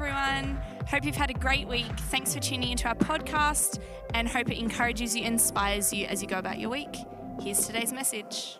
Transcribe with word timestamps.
everyone. 0.00 0.62
Hope 0.86 1.04
you've 1.04 1.16
had 1.16 1.28
a 1.28 1.34
great 1.34 1.66
week. 1.66 1.90
Thanks 2.02 2.32
for 2.32 2.38
tuning 2.38 2.70
into 2.70 2.86
our 2.86 2.94
podcast 2.94 3.80
and 4.14 4.28
hope 4.28 4.48
it 4.48 4.56
encourages 4.56 5.16
you, 5.16 5.24
inspires 5.24 5.92
you 5.92 6.06
as 6.06 6.22
you 6.22 6.28
go 6.28 6.38
about 6.38 6.60
your 6.60 6.70
week. 6.70 6.94
Here's 7.42 7.66
today's 7.66 7.92
message. 7.92 8.58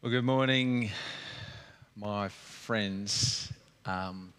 Well, 0.00 0.10
good 0.10 0.24
morning, 0.24 0.90
my 1.94 2.30
friends. 2.30 3.52
Um, 3.86 4.32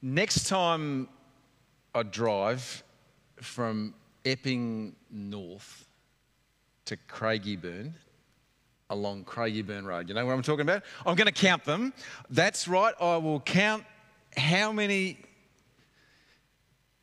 next 0.00 0.46
time 0.46 1.08
I 1.92 2.04
drive 2.04 2.84
from 3.40 3.92
Epping 4.24 4.94
North 5.10 5.84
to 6.84 6.96
Craigieburn, 6.96 7.90
along 8.90 9.24
Craigieburn 9.24 9.84
Road, 9.84 10.08
you 10.08 10.14
know 10.14 10.26
what 10.26 10.32
I'm 10.32 10.42
talking 10.42 10.62
about? 10.62 10.82
I'm 11.06 11.14
going 11.14 11.26
to 11.26 11.32
count 11.32 11.64
them. 11.64 11.94
That's 12.28 12.68
right, 12.68 12.94
I 13.00 13.16
will 13.16 13.40
count 13.40 13.84
how 14.36 14.72
many. 14.72 15.18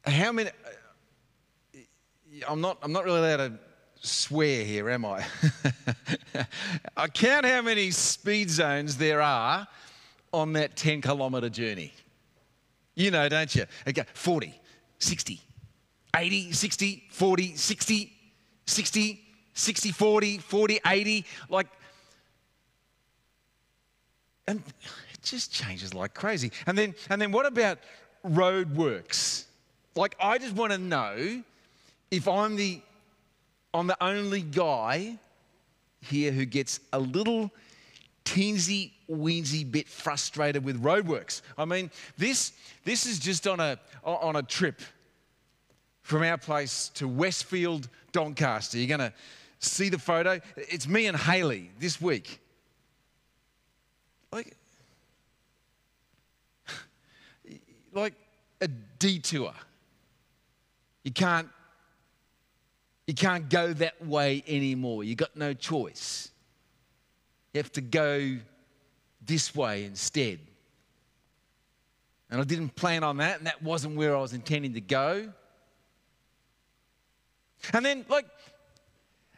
How 0.06 0.32
many. 0.32 0.52
I'm 2.48 2.62
not, 2.62 2.78
I'm 2.84 2.92
not 2.92 3.04
really 3.04 3.20
allowed 3.20 3.38
to 3.38 3.60
swear 4.02 4.64
here, 4.64 4.90
am 4.90 5.06
I? 5.06 5.26
I 6.98 7.08
count 7.08 7.46
how 7.46 7.62
many 7.62 7.92
speed 7.92 8.50
zones 8.50 8.98
there 8.98 9.22
are 9.22 9.68
on 10.32 10.54
that 10.54 10.76
10 10.76 11.02
kilometre 11.02 11.50
journey. 11.50 11.94
You 12.96 13.12
know, 13.12 13.28
don't 13.30 13.54
you? 13.56 13.66
Okay, 13.88 14.04
40, 14.14 14.54
60, 15.00 15.42
80, 16.16 16.52
60, 16.52 17.04
40, 17.12 17.56
60, 17.56 18.14
60, 18.66 19.27
60, 19.58 19.92
40, 19.92 20.38
40, 20.38 20.80
80. 20.86 21.26
Like, 21.50 21.68
and 24.48 24.62
it 25.14 25.22
just 25.24 25.52
changes 25.52 25.94
like 25.94 26.14
crazy. 26.14 26.52
And 26.66 26.78
then, 26.78 26.96
and 27.10 27.22
then 27.22 27.32
what 27.32 27.46
about 27.46 27.80
road 28.24 28.76
works? 28.76 29.46
Like, 29.96 30.16
I 30.22 30.38
just 30.38 30.56
want 30.56 30.72
to 30.72 30.78
know 30.78 31.44
if 32.12 32.28
I'm 32.28 32.56
the 32.56 32.82
I'm 33.74 33.88
the 33.88 34.04
only 34.04 34.42
guy 34.42 35.18
here 36.02 36.32
who 36.32 36.46
gets 36.46 36.80
a 36.94 37.00
little 37.00 37.52
teensy 38.26 38.92
weensy 39.10 39.70
bit 39.70 39.88
frustrated 39.88 40.64
with 40.64 40.82
roadworks. 40.82 41.42
I 41.58 41.66
mean, 41.66 41.92
this, 42.18 42.54
this 42.84 43.06
is 43.06 43.20
just 43.20 43.48
on 43.48 43.60
a, 43.60 43.78
on 44.04 44.36
a 44.36 44.44
trip 44.44 44.82
from 46.02 46.24
our 46.24 46.38
place 46.38 46.90
to 46.96 47.08
Westfield, 47.08 47.88
Doncaster. 48.12 48.78
You're 48.78 48.98
going 48.98 49.12
to 49.12 49.14
see 49.60 49.90
the 49.90 50.00
photo. 50.00 50.40
It's 50.56 50.88
me 50.88 51.08
and 51.08 51.18
Haley 51.18 51.72
this 51.80 52.02
week. 52.02 52.40
Like, 54.32 54.56
like 57.94 58.14
a 58.62 58.68
detour. 58.68 59.54
You 61.04 61.12
can't 61.12 61.50
you 63.08 63.14
can't 63.14 63.50
go 63.50 63.72
that 63.74 64.06
way 64.06 64.44
anymore. 64.46 65.06
You 65.06 65.16
got 65.16 65.36
no 65.36 65.54
choice. 65.54 66.30
You 67.54 67.60
have 67.60 67.72
to 67.72 67.82
go 67.82 68.38
this 69.26 69.56
way 69.56 69.86
instead. 69.86 70.40
And 72.30 72.42
I 72.42 72.44
didn't 72.44 72.76
plan 72.76 73.06
on 73.06 73.18
that, 73.18 73.38
and 73.38 73.48
that 73.48 73.64
wasn't 73.64 73.96
where 73.96 74.16
I 74.16 74.20
was 74.20 74.34
intending 74.34 74.74
to 74.74 74.82
go. 74.82 75.32
And 77.72 77.86
then, 77.86 78.06
like, 78.10 78.26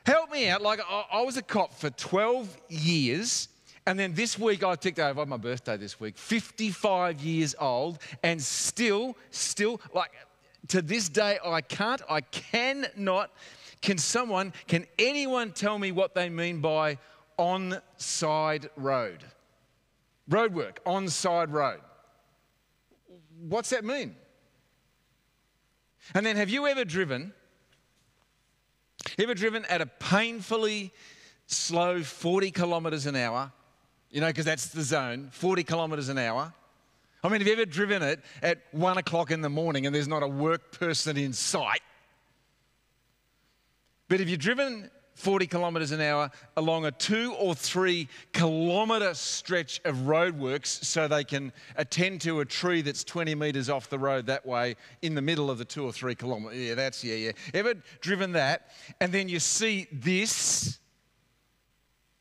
help 0.09 0.31
me 0.31 0.49
out. 0.49 0.61
Like, 0.61 0.79
I, 0.87 1.05
I 1.11 1.21
was 1.21 1.37
a 1.37 1.41
cop 1.41 1.73
for 1.73 1.89
12 1.89 2.57
years. 2.69 3.47
And 3.85 3.97
then 3.97 4.13
this 4.13 4.37
week 4.37 4.63
I 4.63 4.75
ticked 4.75 4.99
over 4.99 5.25
my 5.25 5.37
birthday 5.37 5.77
this 5.77 5.99
week, 5.99 6.17
55 6.17 7.21
years 7.21 7.55
old, 7.59 7.99
and 8.21 8.41
still, 8.41 9.15
still, 9.31 9.81
like 9.93 10.11
to 10.67 10.81
this 10.81 11.09
day, 11.09 11.39
I 11.43 11.61
can't, 11.61 12.01
I 12.09 12.21
cannot 12.21 13.31
can 13.81 13.97
someone, 13.97 14.53
can 14.67 14.85
anyone 14.97 15.51
tell 15.51 15.79
me 15.79 15.91
what 15.91 16.13
they 16.13 16.29
mean 16.29 16.59
by 16.59 16.97
on 17.37 17.81
side 17.97 18.69
road? 18.75 19.23
Roadwork, 20.29 20.77
on 20.85 21.07
side 21.07 21.49
road. 21.51 21.79
What's 23.47 23.69
that 23.69 23.85
mean? 23.85 24.15
And 26.13 26.25
then 26.25 26.35
have 26.35 26.49
you 26.49 26.67
ever 26.67 26.83
driven? 26.83 27.33
Ever 29.17 29.33
driven 29.33 29.65
at 29.65 29.81
a 29.81 29.85
painfully 29.85 30.93
slow 31.47 32.03
40 32.03 32.51
kilometres 32.51 33.05
an 33.05 33.15
hour? 33.15 33.51
You 34.11 34.21
know, 34.21 34.27
because 34.27 34.45
that's 34.45 34.67
the 34.67 34.81
zone, 34.81 35.29
40 35.31 35.63
kilometres 35.63 36.09
an 36.09 36.17
hour. 36.17 36.53
I 37.23 37.29
mean, 37.29 37.41
have 37.41 37.47
you 37.47 37.53
ever 37.53 37.65
driven 37.65 38.01
it 38.01 38.21
at 38.41 38.61
one 38.71 38.97
o'clock 38.97 39.29
in 39.31 39.41
the 39.41 39.49
morning 39.49 39.85
and 39.85 39.93
there's 39.93 40.07
not 40.07 40.23
a 40.23 40.27
work 40.27 40.71
person 40.71 41.17
in 41.17 41.33
sight? 41.33 41.81
But 44.07 44.21
if 44.21 44.29
you're 44.29 44.37
driven 44.37 44.89
40 45.19 45.47
kilometres 45.47 45.91
an 45.91 45.99
hour 45.99 46.31
along 46.55 46.85
a 46.85 46.91
two 46.91 47.33
or 47.33 47.53
three 47.53 48.07
kilometre 48.31 49.13
stretch 49.13 49.81
of 49.83 49.95
roadworks 49.97 50.67
so 50.67 51.09
they 51.09 51.25
can 51.25 51.51
attend 51.75 52.21
to 52.21 52.39
a 52.39 52.45
tree 52.45 52.81
that's 52.81 53.03
20 53.03 53.35
metres 53.35 53.69
off 53.69 53.89
the 53.89 53.99
road 53.99 54.25
that 54.27 54.45
way 54.45 54.77
in 55.01 55.15
the 55.15 55.21
middle 55.21 55.51
of 55.51 55.57
the 55.57 55.65
two 55.65 55.83
or 55.83 55.91
three 55.91 56.15
kilometres. 56.15 56.57
Yeah, 56.57 56.75
that's, 56.75 57.03
yeah, 57.03 57.15
yeah. 57.15 57.31
Ever 57.53 57.73
driven 57.99 58.31
that? 58.31 58.71
And 59.01 59.11
then 59.11 59.27
you 59.27 59.39
see 59.39 59.87
this 59.91 60.79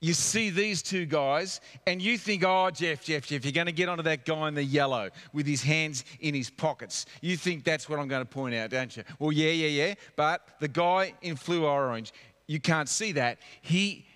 you 0.00 0.12
see 0.12 0.50
these 0.50 0.80
two 0.80 1.06
guys 1.06 1.60
and 1.86 2.00
you 2.00 2.16
think, 2.18 2.44
oh, 2.44 2.70
Jeff, 2.70 3.02
Jeff, 3.02 3.26
Jeff, 3.26 3.44
you're 3.44 3.50
going 3.50 3.66
to 3.66 3.72
get 3.72 3.88
onto 3.88 4.04
that 4.04 4.24
guy 4.24 4.46
in 4.46 4.54
the 4.54 4.62
yellow 4.62 5.10
with 5.32 5.44
his 5.44 5.60
hands 5.60 6.04
in 6.20 6.34
his 6.34 6.50
pockets. 6.50 7.04
You 7.20 7.36
think 7.36 7.64
that's 7.64 7.88
what 7.88 7.98
I'm 7.98 8.06
going 8.06 8.22
to 8.22 8.28
point 8.28 8.54
out, 8.54 8.70
don't 8.70 8.96
you? 8.96 9.02
Well, 9.18 9.32
yeah, 9.32 9.50
yeah, 9.50 9.86
yeah. 9.86 9.94
But 10.14 10.46
the 10.60 10.68
guy 10.68 11.14
in 11.22 11.34
fluo 11.34 11.62
orange, 11.62 12.12
you 12.48 12.58
can't 12.58 12.88
see 12.88 13.12
that. 13.12 13.38
He, 13.62 14.06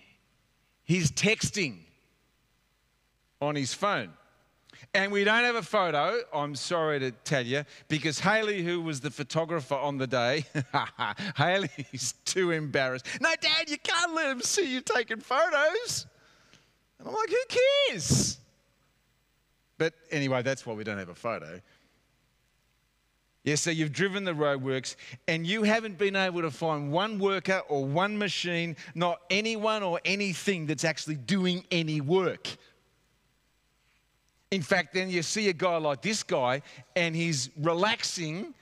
he's 0.82 1.12
texting 1.12 1.76
on 3.41 3.54
his 3.54 3.72
phone. 3.72 4.10
And 4.94 5.12
we 5.12 5.25
don't 5.25 5.44
have 5.44 5.54
a 5.54 5.62
photo, 5.62 6.20
I'm 6.34 6.54
sorry 6.54 6.98
to 7.00 7.12
tell 7.12 7.47
you, 7.47 7.65
because 7.88 8.19
Haley, 8.19 8.62
who 8.62 8.81
was 8.81 9.00
the 9.00 9.10
photographer 9.10 9.75
on 9.75 9.97
the 9.97 10.06
day, 10.06 10.44
Haley's 11.37 12.15
too 12.25 12.50
embarrassed. 12.50 13.06
No, 13.20 13.31
Dad, 13.41 13.70
you 13.70 13.78
can't 13.78 14.15
let 14.15 14.31
him 14.31 14.41
see 14.43 14.70
you 14.70 14.81
taking 14.81 15.20
photos. 15.20 16.06
And 16.99 17.09
I'm 17.09 17.14
like, 17.14 17.31
who 17.31 17.59
cares? 17.88 18.38
But 19.78 19.94
anyway, 20.10 20.43
that's 20.43 20.66
why 20.66 20.75
we 20.75 20.84
don't 20.84 20.99
have 20.99 21.09
a 21.09 21.14
photo. 21.14 21.60
Yeah, 23.44 23.56
so 23.56 23.70
you've 23.70 23.92
driven 23.92 24.22
the 24.22 24.32
roadworks 24.32 24.94
and 25.26 25.44
you 25.44 25.64
haven't 25.64 25.98
been 25.98 26.14
able 26.14 26.42
to 26.42 26.50
find 26.50 26.92
one 26.92 27.19
worker 27.19 27.62
or 27.69 27.84
one 27.84 28.16
machine, 28.16 28.76
not 28.94 29.20
anyone 29.30 29.82
or 29.82 30.00
anything 30.04 30.66
that's 30.66 30.84
actually 30.84 31.16
doing 31.16 31.64
any 31.72 32.00
work. 32.00 32.48
In 34.52 34.62
fact, 34.62 34.94
then 34.94 35.10
you 35.10 35.22
see 35.22 35.48
a 35.48 35.52
guy 35.52 35.76
like 35.78 36.02
this 36.02 36.22
guy 36.22 36.62
and 36.94 37.16
he's 37.16 37.50
relaxing 37.58 38.54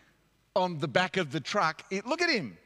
on 0.57 0.79
the 0.79 0.89
back 0.89 1.19
of 1.19 1.31
the 1.31 1.41
truck. 1.41 1.83
It, 1.91 2.07
look 2.07 2.23
at 2.23 2.31
him. 2.31 2.57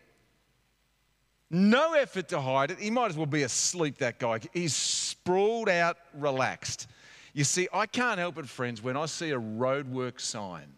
No 1.51 1.95
effort 1.95 2.29
to 2.29 2.41
hide 2.41 2.71
it. 2.71 2.79
He 2.79 2.91
might 2.91 3.11
as 3.11 3.17
well 3.17 3.27
be 3.27 3.43
asleep, 3.43 3.99
that 3.99 4.21
guy. 4.21 4.41
He's 4.53 4.75
sprawled 4.75 5.69
out, 5.69 5.97
relaxed. 6.15 6.87
You 7.33 7.43
see, 7.43 7.67
I 7.73 7.87
can't 7.87 8.21
help 8.21 8.39
it, 8.39 8.49
friends, 8.49 8.83
when 8.83 8.97
I 8.97 9.07
see 9.07 9.31
a 9.31 9.39
roadwork 9.39 10.21
sign 10.21 10.73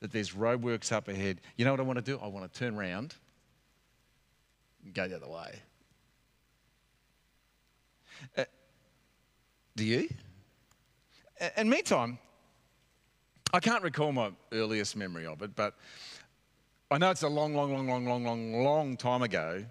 that 0.00 0.12
there's 0.12 0.32
roadworks 0.32 0.92
up 0.92 1.08
ahead. 1.08 1.40
You 1.56 1.64
know 1.64 1.70
what 1.72 1.80
I 1.80 1.84
want 1.84 1.98
to 1.98 2.04
do? 2.04 2.18
I 2.22 2.26
want 2.28 2.52
to 2.52 2.58
turn 2.58 2.76
around 2.76 3.14
and 4.84 4.94
go 4.94 5.08
the 5.08 5.16
other 5.16 5.28
way. 5.28 5.54
Uh, 8.36 8.44
do 9.74 9.84
you? 9.84 10.08
And 11.56 11.68
meantime, 11.68 12.18
I 13.52 13.60
can't 13.60 13.82
recall 13.82 14.12
my 14.12 14.30
earliest 14.52 14.96
memory 14.96 15.26
of 15.26 15.42
it, 15.42 15.54
but 15.54 15.74
I 16.90 16.98
know 16.98 17.10
it's 17.10 17.22
a 17.22 17.28
long, 17.28 17.54
long, 17.54 17.72
long, 17.72 17.88
long, 17.88 18.06
long, 18.06 18.24
long, 18.24 18.64
long 18.64 18.96
time 18.96 19.22
ago. 19.22 19.64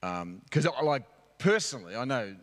Because, 0.00 0.66
um, 0.66 0.84
like, 0.84 1.04
personally, 1.38 1.96
I 1.96 2.04
know 2.04 2.34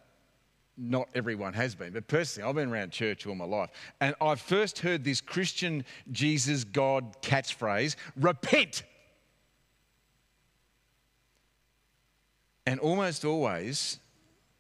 not 0.78 1.10
everyone 1.14 1.54
has 1.54 1.76
been, 1.76 1.94
but 1.94 2.08
personally, 2.08 2.48
I've 2.48 2.56
been 2.56 2.72
around 2.72 2.92
church 2.92 3.28
all 3.28 3.36
my 3.36 3.46
life. 3.46 3.70
And 4.00 4.16
I 4.22 4.36
first 4.36 4.80
heard 4.80 5.04
this 5.04 5.22
Christian 5.22 5.86
Jesus 6.12 6.64
God 6.64 7.22
catchphrase 7.22 7.96
repent. 8.16 8.84
And 12.66 12.80
almost 12.80 13.26
always, 13.26 14.00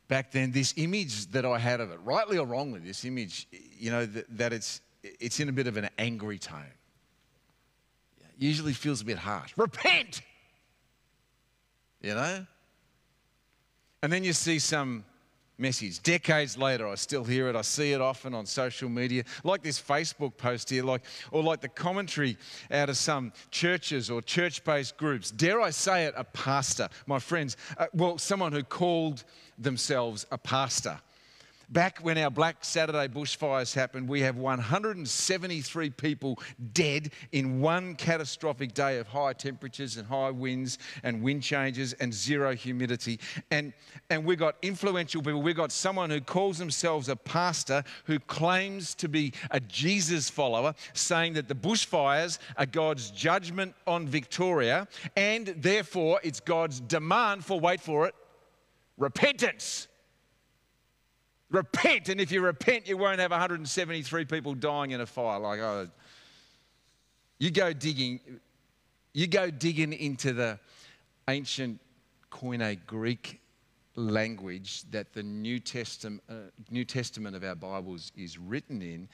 back 0.08 0.31
then, 0.31 0.52
this 0.52 0.74
image 0.78 1.28
that 1.28 1.46
I 1.46 1.58
had 1.58 1.80
of 1.80 1.92
it, 1.92 2.00
rightly 2.04 2.38
or 2.38 2.46
wrongly, 2.46 2.80
this 2.80 3.06
image, 3.06 3.48
you 3.78 3.92
know, 3.92 4.06
that, 4.06 4.38
that 4.38 4.54
it's, 4.54 4.81
it's 5.04 5.40
in 5.40 5.50
a 5.50 5.54
bit 5.54 5.68
of 5.68 5.78
an 5.78 5.90
angry 5.98 6.38
tone. 6.38 6.66
usually 8.38 8.74
feels 8.74 9.02
a 9.02 9.06
bit 9.06 9.18
harsh. 9.18 9.54
Repent! 9.56 10.22
You 12.02 12.16
know? 12.16 12.46
And 14.04 14.12
then 14.12 14.24
you 14.24 14.34
see 14.34 14.58
some 14.58 15.06
message. 15.62 16.02
Decades 16.02 16.58
later, 16.58 16.88
I 16.88 16.96
still 16.96 17.24
hear 17.24 17.48
it. 17.48 17.56
I 17.56 17.62
see 17.62 17.94
it 17.94 18.02
often 18.02 18.34
on 18.34 18.46
social 18.46 18.90
media, 18.90 19.24
like 19.44 19.62
this 19.62 19.80
Facebook 19.81 20.36
post 20.36 20.69
here, 20.69 20.84
like, 20.84 21.04
or 21.31 21.44
like 21.44 21.62
the 21.62 21.69
commentary 21.69 22.38
out 22.72 22.90
of 22.90 22.98
some 22.98 23.31
churches 23.52 24.10
or 24.10 24.22
church 24.22 24.63
based 24.63 24.98
groups. 24.98 25.31
Dare 25.31 25.62
I 25.62 25.69
say 25.69 26.06
it, 26.06 26.13
a 26.18 26.24
pastor. 26.24 26.90
My 27.06 27.19
friends, 27.19 27.58
uh, 27.78 27.88
well, 27.94 28.18
someone 28.18 28.52
who 28.52 28.63
called 28.63 29.24
themselves 29.58 30.25
a 30.31 30.38
pastor. 30.38 31.00
Back 31.71 32.00
when 32.00 32.18
our 32.18 32.29
Black 32.29 32.65
Saturday 32.65 33.07
bushfires 33.07 33.73
happened, 33.73 34.09
we 34.09 34.19
have 34.21 34.35
173 34.35 35.89
people 35.91 36.38
dead 36.73 37.13
in 37.31 37.62
one 37.62 37.95
catastrophic 37.95 38.73
day 38.73 38.97
of 38.97 39.07
high 39.07 39.31
temperatures 39.31 39.95
and 39.95 40.06
high 40.06 40.31
winds 40.31 40.79
and 41.03 41.21
wind 41.21 41.44
changes 41.44 41.94
and 41.94 42.13
zero 42.13 42.53
humidity. 42.53 43.21
And, 43.51 43.71
and 44.09 44.25
we 44.25 44.35
got 44.35 44.57
influential 44.62 45.21
people. 45.21 45.41
We 45.41 45.53
got 45.53 45.71
someone 45.71 46.09
who 46.09 46.19
calls 46.19 46.57
themselves 46.57 47.07
a 47.07 47.15
pastor 47.15 47.85
who 48.03 48.19
claims 48.19 48.94
to 48.95 49.07
be 49.07 49.31
a 49.51 49.62
Jesus 49.62 50.29
follower, 50.29 50.75
saying 50.91 51.33
that 51.33 51.47
the 51.47 51.56
bushfires 51.56 52.39
are 52.57 52.65
God's 52.65 53.12
judgment 53.12 53.75
on 53.88 54.07
Victoria 54.07 54.89
and 55.15 55.47
therefore 55.47 56.19
it's 56.21 56.41
God's 56.41 56.81
demand 56.81 57.45
for, 57.45 57.62
wait 57.62 57.79
for 57.79 58.07
it, 58.07 58.15
repentance. 58.97 59.88
Repent, 61.51 62.07
and 62.07 62.21
if 62.21 62.31
you 62.31 62.42
repent, 62.42 62.88
you 62.88 62.95
won't 62.95 63.19
have 63.19 63.31
173 63.31 64.25
people 64.25 64.56
dying 64.56 64.92
in 64.92 65.01
a 65.01 65.06
fire. 65.06 65.38
Like, 65.38 65.59
oh, 65.59 65.89
you 67.39 67.51
go 67.51 67.74
digging, 67.74 68.21
you 69.13 69.27
go 69.27 69.51
digging 69.51 69.92
into 69.92 70.31
the 70.31 70.57
ancient 71.27 71.81
Koine 72.31 72.80
Greek 72.88 73.42
language 73.98 74.83
that 74.92 75.12
the 75.12 75.24
New 75.24 75.59
Testament, 75.59 76.24
uh, 76.30 76.33
New 76.69 76.86
Testament 76.86 77.36
of 77.36 77.44
our 77.44 77.56
Bibles 77.56 78.13
is 78.15 78.38
written 78.38 78.81
in, 78.81 79.09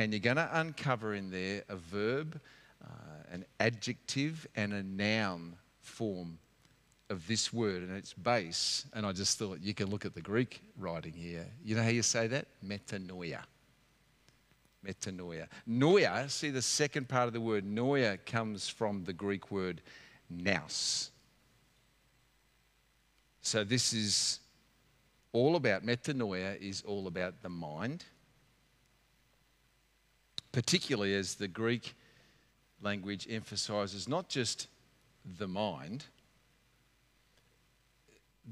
and 0.00 0.12
you're 0.12 0.18
going 0.18 0.36
to 0.36 0.50
uncover 0.58 1.14
in 1.14 1.30
there 1.30 1.62
a 1.68 1.76
verb, 1.76 2.40
uh, 2.84 2.88
an 3.30 3.44
adjective, 3.60 4.44
and 4.56 4.72
a 4.72 4.82
noun 4.82 5.54
form 5.80 6.38
of 7.08 7.26
this 7.26 7.52
word 7.52 7.82
and 7.82 7.96
its 7.96 8.12
base, 8.12 8.86
and 8.92 9.06
I 9.06 9.12
just 9.12 9.38
thought 9.38 9.60
you 9.62 9.74
can 9.74 9.88
look 9.90 10.04
at 10.04 10.14
the 10.14 10.20
Greek 10.20 10.60
writing 10.78 11.12
here. 11.12 11.46
You 11.64 11.76
know 11.76 11.82
how 11.82 11.88
you 11.88 12.02
say 12.02 12.26
that? 12.26 12.46
Metanoia. 12.66 13.40
Metanoia. 14.84 15.46
Noia, 15.68 16.30
see 16.30 16.50
the 16.50 16.62
second 16.62 17.08
part 17.08 17.26
of 17.26 17.32
the 17.32 17.40
word, 17.40 17.64
noia 17.64 18.18
comes 18.26 18.68
from 18.68 19.04
the 19.04 19.12
Greek 19.12 19.50
word 19.50 19.82
nous. 20.30 21.10
So 23.40 23.62
this 23.62 23.92
is 23.92 24.40
all 25.32 25.54
about, 25.54 25.86
metanoia 25.86 26.60
is 26.60 26.82
all 26.82 27.06
about 27.06 27.42
the 27.42 27.48
mind, 27.48 28.04
particularly 30.50 31.14
as 31.14 31.36
the 31.36 31.46
Greek 31.46 31.94
language 32.82 33.26
emphasizes 33.30 34.08
not 34.08 34.28
just 34.28 34.66
the 35.38 35.46
mind 35.46 36.04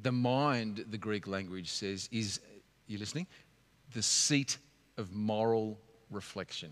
the 0.02 0.12
mind, 0.12 0.84
the 0.90 0.98
Greek 0.98 1.26
language 1.26 1.70
says, 1.70 2.08
is, 2.10 2.40
you 2.86 2.98
listening? 2.98 3.26
The 3.92 4.02
seat 4.02 4.58
of 4.96 5.12
moral 5.12 5.78
reflection. 6.10 6.70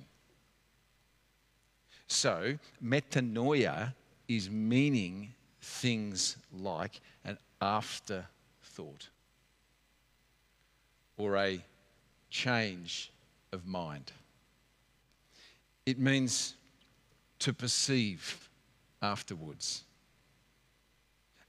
So, 2.06 2.58
metanoia 2.84 3.94
is 4.28 4.50
meaning 4.50 5.34
things 5.60 6.36
like 6.52 7.00
an 7.24 7.38
afterthought 7.60 9.08
or 11.16 11.36
a 11.36 11.60
change 12.30 13.12
of 13.52 13.66
mind. 13.66 14.12
It 15.86 15.98
means 15.98 16.54
to 17.40 17.52
perceive 17.52 18.48
afterwards. 19.00 19.84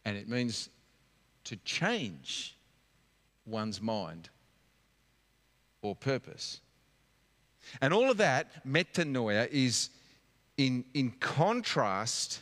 And 0.06 0.18
it 0.18 0.28
means 0.28 0.70
to 1.46 1.56
change 1.58 2.56
one's 3.46 3.82
mind 3.82 4.30
or 5.82 5.96
purpose. 5.96 6.62
And 7.82 7.94
all 7.94 8.10
of 8.10 8.18
that, 8.18 8.66
metanoia, 8.66 9.48
is 9.50 9.90
in, 10.58 10.86
in 10.94 11.12
contrast 11.12 12.42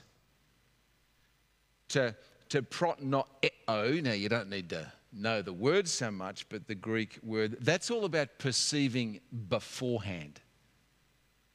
to, 1.90 2.16
to 2.50 2.62
pronoeo. 2.62 3.24
Now, 3.68 4.14
you 4.14 4.30
don't 4.30 4.50
need 4.50 4.70
to 4.70 4.92
know 5.14 5.42
the 5.42 5.54
word 5.54 5.88
so 5.88 6.10
much, 6.10 6.48
but 6.50 6.68
the 6.68 6.76
Greek 6.76 7.20
word, 7.24 7.58
that's 7.62 7.92
all 7.92 8.06
about 8.06 8.30
perceiving 8.38 9.20
beforehand. 9.50 10.40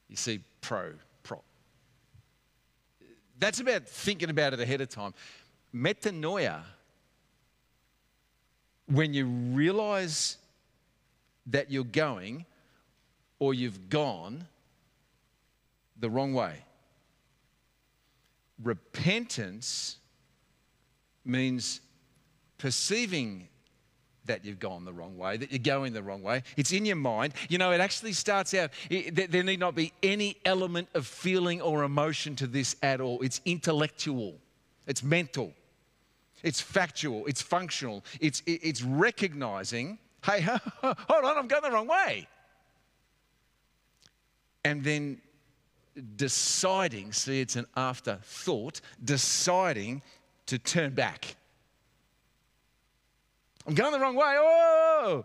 You 0.09 0.17
see, 0.17 0.41
pro, 0.61 0.93
pro. 1.23 1.41
That's 3.39 3.61
about 3.61 3.87
thinking 3.89 4.31
about 4.31 4.53
it 4.53 4.61
ahead 4.61 4.81
of 4.81 4.89
time. 4.89 5.15
Metanoia 5.75 6.63
when 8.87 9.13
you 9.13 9.27
realize 9.27 10.37
that 11.47 11.71
you're 11.71 11.85
going 11.85 12.45
or 13.39 13.55
you've 13.55 13.89
gone 13.89 14.47
the 15.99 16.11
wrong 16.11 16.35
way. 16.35 16.55
Repentance 18.63 19.97
means 21.25 21.81
perceiving 22.59 23.49
that 24.25 24.45
you've 24.45 24.59
gone 24.59 24.85
the 24.85 24.93
wrong 24.93 25.17
way, 25.17 25.37
that 25.37 25.53
you're 25.53 25.59
going 25.59 25.93
the 25.93 26.03
wrong 26.03 26.23
way. 26.23 26.43
It's 26.57 26.73
in 26.73 26.85
your 26.85 26.97
mind. 26.97 27.35
You 27.49 27.59
know, 27.59 27.71
it 27.73 27.81
actually 27.81 28.13
starts 28.13 28.55
out, 28.55 28.71
it, 28.91 29.31
there 29.31 29.43
need 29.43 29.61
not 29.61 29.75
be 29.75 29.93
any 30.03 30.37
element 30.45 30.89
of 30.95 31.07
feeling 31.07 31.61
or 31.61 31.85
emotion 31.85 32.35
to 32.37 32.47
this 32.47 32.77
at 32.83 33.01
all. 33.01 33.21
It's 33.23 33.41
intellectual, 33.45 34.35
it's 34.87 35.03
mental. 35.03 35.53
It's 36.43 36.61
factual, 36.61 37.27
it's 37.27 37.43
functional, 37.43 38.05
it's, 38.21 38.43
it's 38.47 38.83
recognizing, 38.83 39.99
hey, 40.25 40.41
hold 40.83 41.25
on, 41.25 41.39
I'm 41.39 41.49
going 41.49 41.63
the 41.63 41.71
wrong 41.71 41.87
way. 41.87 42.29
And 44.65 44.85
then 44.85 45.21
deciding, 46.17 47.13
see, 47.13 47.41
it's 47.41 47.57
an 47.57 47.67
afterthought, 47.77 48.81
deciding 49.03 50.03
to 50.47 50.59
turn 50.59 50.93
back. 50.93 51.37
I'm 53.67 53.75
going 53.75 53.93
the 53.93 54.01
wrong 54.01 54.15
way. 54.15 54.35
Oh! 54.39 55.25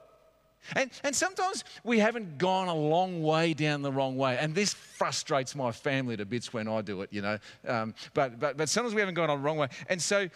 And, 0.75 0.91
and 1.03 1.15
sometimes 1.15 1.63
we 1.83 1.99
haven't 1.99 2.37
gone 2.37 2.67
a 2.67 2.75
long 2.75 3.23
way 3.23 3.53
down 3.53 3.81
the 3.81 3.91
wrong 3.91 4.15
way. 4.15 4.37
And 4.37 4.53
this 4.53 4.73
frustrates 4.73 5.55
my 5.55 5.71
family 5.71 6.15
to 6.17 6.25
bits 6.25 6.53
when 6.53 6.67
I 6.67 6.81
do 6.81 7.01
it, 7.01 7.11
you 7.11 7.21
know. 7.21 7.37
Um, 7.67 7.93
but, 8.13 8.39
but, 8.39 8.57
but 8.57 8.69
sometimes 8.69 8.93
we 8.93 9.01
haven't 9.01 9.15
gone 9.15 9.29
a 9.29 9.37
wrong 9.37 9.57
way. 9.57 9.67
And 9.89 10.01
so 10.01 10.29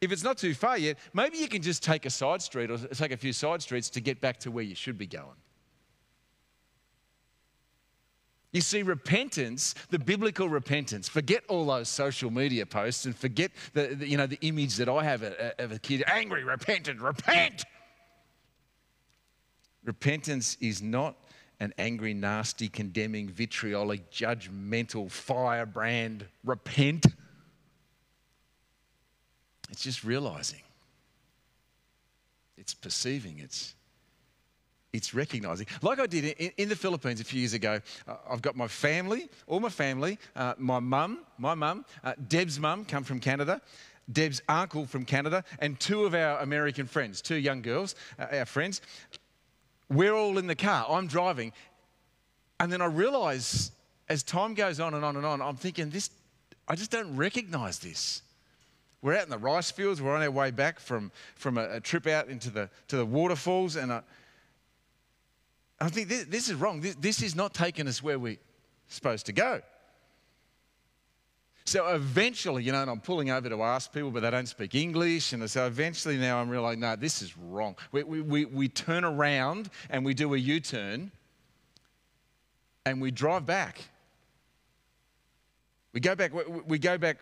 if 0.00 0.12
it's 0.12 0.22
not 0.22 0.38
too 0.38 0.54
far 0.54 0.78
yet, 0.78 0.98
maybe 1.12 1.38
you 1.38 1.48
can 1.48 1.62
just 1.62 1.82
take 1.82 2.06
a 2.06 2.10
side 2.10 2.42
street 2.42 2.70
or 2.70 2.78
take 2.78 3.12
a 3.12 3.16
few 3.16 3.32
side 3.32 3.62
streets 3.62 3.90
to 3.90 4.00
get 4.00 4.20
back 4.20 4.38
to 4.40 4.50
where 4.50 4.64
you 4.64 4.74
should 4.74 4.98
be 4.98 5.06
going. 5.06 5.36
You 8.52 8.62
see, 8.62 8.82
repentance, 8.82 9.74
the 9.90 9.98
biblical 9.98 10.48
repentance, 10.48 11.06
forget 11.06 11.44
all 11.48 11.66
those 11.66 11.88
social 11.88 12.30
media 12.30 12.64
posts 12.64 13.04
and 13.04 13.14
forget 13.14 13.50
the, 13.74 13.94
the 13.94 14.08
you 14.08 14.16
know, 14.16 14.26
the 14.26 14.38
image 14.40 14.76
that 14.76 14.88
I 14.88 15.04
have 15.04 15.22
of 15.22 15.72
a 15.72 15.78
kid 15.78 16.02
angry, 16.06 16.44
repentant, 16.44 17.00
repent. 17.00 17.64
Repentance 19.84 20.56
is 20.60 20.80
not 20.80 21.16
an 21.60 21.74
angry, 21.76 22.14
nasty, 22.14 22.68
condemning, 22.68 23.28
vitriolic, 23.28 24.10
judgmental 24.10 25.10
firebrand 25.10 26.26
repent. 26.44 27.06
It's 29.70 29.82
just 29.82 30.04
realizing. 30.04 30.62
It's 32.56 32.74
perceiving. 32.74 33.38
It's 33.38 33.74
it's 34.92 35.12
recognizing. 35.12 35.66
Like 35.82 36.00
I 36.00 36.06
did 36.06 36.24
in, 36.24 36.50
in, 36.56 36.68
the 36.70 36.76
Philippines 36.76 37.20
a 37.20 37.24
few 37.24 37.40
years 37.40 37.52
ago, 37.52 37.78
uh, 38.06 38.16
I've 38.28 38.40
got 38.40 38.56
my 38.56 38.68
family, 38.68 39.28
all 39.46 39.60
my 39.60 39.68
family, 39.68 40.18
uh, 40.34 40.54
my 40.56 40.78
mum, 40.78 41.20
my 41.36 41.54
mum, 41.54 41.84
uh, 42.02 42.14
Deb's 42.26 42.58
mum, 42.58 42.86
come 42.86 43.04
from 43.04 43.20
Canada, 43.20 43.60
Deb's 44.10 44.40
uncle 44.48 44.86
from 44.86 45.04
Canada, 45.04 45.44
and 45.58 45.78
two 45.78 46.04
of 46.04 46.14
our 46.14 46.38
American 46.38 46.86
friends, 46.86 47.20
two 47.20 47.36
young 47.36 47.60
girls, 47.60 47.96
uh, 48.18 48.26
our 48.32 48.46
friends. 48.46 48.80
We're 49.90 50.14
all 50.14 50.38
in 50.38 50.46
the 50.46 50.56
car. 50.56 50.86
I'm 50.88 51.06
driving. 51.06 51.52
And 52.58 52.72
then 52.72 52.80
I 52.80 52.86
realize 52.86 53.72
as 54.08 54.22
time 54.22 54.54
goes 54.54 54.80
on 54.80 54.94
and 54.94 55.04
on 55.04 55.16
and 55.16 55.26
on, 55.26 55.42
I'm 55.42 55.56
thinking, 55.56 55.90
this, 55.90 56.10
I 56.66 56.74
just 56.74 56.90
don't 56.90 57.14
recognize 57.14 57.78
this. 57.78 58.22
We're 59.00 59.16
out 59.16 59.24
in 59.24 59.30
the 59.30 59.38
rice 59.38 59.70
fields. 59.70 60.02
We're 60.02 60.14
on 60.14 60.22
our 60.22 60.30
way 60.30 60.50
back 60.50 60.80
from, 60.80 61.12
from 61.36 61.56
a, 61.56 61.76
a 61.76 61.80
trip 61.80 62.06
out 62.06 62.28
into 62.28 62.50
the, 62.50 62.68
to 62.88 62.96
the 62.96 63.06
waterfalls. 63.06 63.76
And 63.76 63.92
I, 63.92 64.02
I 65.80 65.88
think 65.88 66.08
this, 66.08 66.24
this 66.24 66.48
is 66.48 66.54
wrong. 66.54 66.80
This, 66.80 66.96
this 66.96 67.22
is 67.22 67.36
not 67.36 67.54
taking 67.54 67.86
us 67.86 68.02
where 68.02 68.18
we're 68.18 68.38
supposed 68.88 69.26
to 69.26 69.32
go. 69.32 69.60
So 71.64 71.86
eventually, 71.88 72.64
you 72.64 72.72
know, 72.72 72.80
and 72.80 72.90
I'm 72.90 73.00
pulling 73.00 73.30
over 73.30 73.48
to 73.50 73.62
ask 73.62 73.92
people, 73.92 74.10
but 74.10 74.20
they 74.20 74.30
don't 74.30 74.48
speak 74.48 74.74
English. 74.74 75.34
And 75.34 75.48
so 75.50 75.66
eventually 75.66 76.16
now 76.16 76.38
I'm 76.40 76.48
realizing, 76.48 76.80
no, 76.80 76.96
this 76.96 77.20
is 77.20 77.36
wrong. 77.36 77.76
We, 77.92 78.02
we, 78.02 78.20
we, 78.22 78.44
we 78.46 78.68
turn 78.68 79.04
around 79.04 79.68
and 79.90 80.04
we 80.04 80.14
do 80.14 80.32
a 80.34 80.38
U 80.38 80.60
turn 80.60 81.12
and 82.86 83.02
we 83.02 83.10
drive 83.10 83.44
back. 83.44 83.82
We 85.92 86.00
go 86.00 86.14
back, 86.14 86.32
we 86.66 86.78
go 86.78 86.96
back 86.96 87.18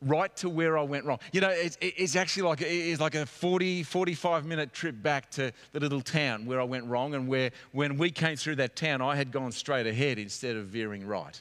right 0.00 0.34
to 0.36 0.48
where 0.48 0.78
I 0.78 0.82
went 0.82 1.04
wrong. 1.04 1.18
You 1.32 1.40
know, 1.40 1.50
it's, 1.50 1.76
it's 1.80 2.16
actually 2.16 2.44
like, 2.44 2.60
it's 2.62 3.00
like 3.00 3.14
a 3.14 3.26
40, 3.26 3.82
45 3.82 4.46
minute 4.46 4.72
trip 4.72 5.02
back 5.02 5.30
to 5.32 5.52
the 5.72 5.80
little 5.80 6.00
town 6.00 6.46
where 6.46 6.60
I 6.60 6.64
went 6.64 6.84
wrong 6.86 7.14
and 7.14 7.28
where 7.28 7.50
when 7.72 7.98
we 7.98 8.10
came 8.10 8.36
through 8.36 8.56
that 8.56 8.76
town, 8.76 9.02
I 9.02 9.16
had 9.16 9.32
gone 9.32 9.52
straight 9.52 9.86
ahead 9.86 10.18
instead 10.18 10.56
of 10.56 10.66
veering 10.66 11.06
right. 11.06 11.40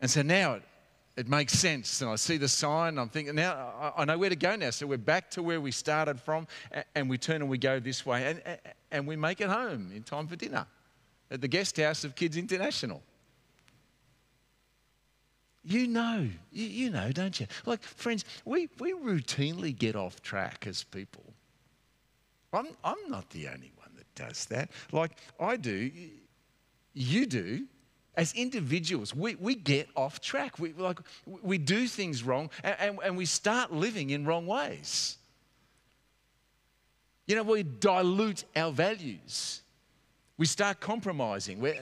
And 0.00 0.10
so 0.10 0.22
now 0.22 0.54
it, 0.54 0.62
it 1.16 1.28
makes 1.28 1.54
sense. 1.54 2.00
And 2.00 2.10
I 2.10 2.16
see 2.16 2.36
the 2.36 2.48
sign, 2.48 2.98
I'm 2.98 3.08
thinking, 3.08 3.34
now 3.34 3.92
I 3.96 4.04
know 4.04 4.18
where 4.18 4.30
to 4.30 4.36
go 4.36 4.56
now. 4.56 4.70
So 4.70 4.86
we're 4.86 4.98
back 4.98 5.30
to 5.32 5.42
where 5.42 5.60
we 5.60 5.70
started 5.70 6.20
from, 6.20 6.46
and 6.94 7.08
we 7.08 7.18
turn 7.18 7.42
and 7.42 7.50
we 7.50 7.58
go 7.58 7.80
this 7.80 8.04
way, 8.04 8.26
and, 8.26 8.58
and 8.90 9.06
we 9.06 9.16
make 9.16 9.40
it 9.40 9.48
home 9.48 9.90
in 9.94 10.02
time 10.02 10.26
for 10.26 10.36
dinner 10.36 10.66
at 11.30 11.40
the 11.40 11.48
guest 11.48 11.78
house 11.78 12.04
of 12.04 12.14
Kids 12.14 12.36
International. 12.36 13.02
You 15.68 15.88
know, 15.88 16.28
you, 16.52 16.64
you, 16.64 16.90
know, 16.90 17.10
don't 17.10 17.40
you? 17.40 17.48
Like, 17.64 17.82
friends, 17.82 18.24
we, 18.44 18.68
we 18.78 18.92
routinely 18.92 19.76
get 19.76 19.96
off 19.96 20.22
track 20.22 20.64
as 20.64 20.84
people. 20.84 21.24
I'm, 22.52 22.68
I'm 22.84 22.96
not 23.08 23.28
the 23.30 23.48
only 23.48 23.72
one 23.76 23.90
that 23.96 24.14
does 24.14 24.44
that. 24.46 24.70
Like, 24.92 25.10
I 25.40 25.56
do, 25.56 25.90
you 26.94 27.26
do. 27.26 27.66
As 28.16 28.32
individuals, 28.34 29.12
we, 29.12 29.34
we 29.34 29.56
get 29.56 29.88
off 29.96 30.20
track. 30.20 30.60
We, 30.60 30.72
like, 30.72 31.00
we 31.26 31.58
do 31.58 31.88
things 31.88 32.22
wrong 32.22 32.48
and, 32.62 32.76
and, 32.78 32.98
and 33.04 33.16
we 33.16 33.26
start 33.26 33.72
living 33.72 34.10
in 34.10 34.24
wrong 34.24 34.46
ways. 34.46 35.18
You 37.26 37.34
know, 37.34 37.42
we 37.42 37.64
dilute 37.64 38.44
our 38.54 38.70
values. 38.70 39.62
We 40.38 40.46
start 40.46 40.78
compromising. 40.78 41.60
We're, 41.60 41.74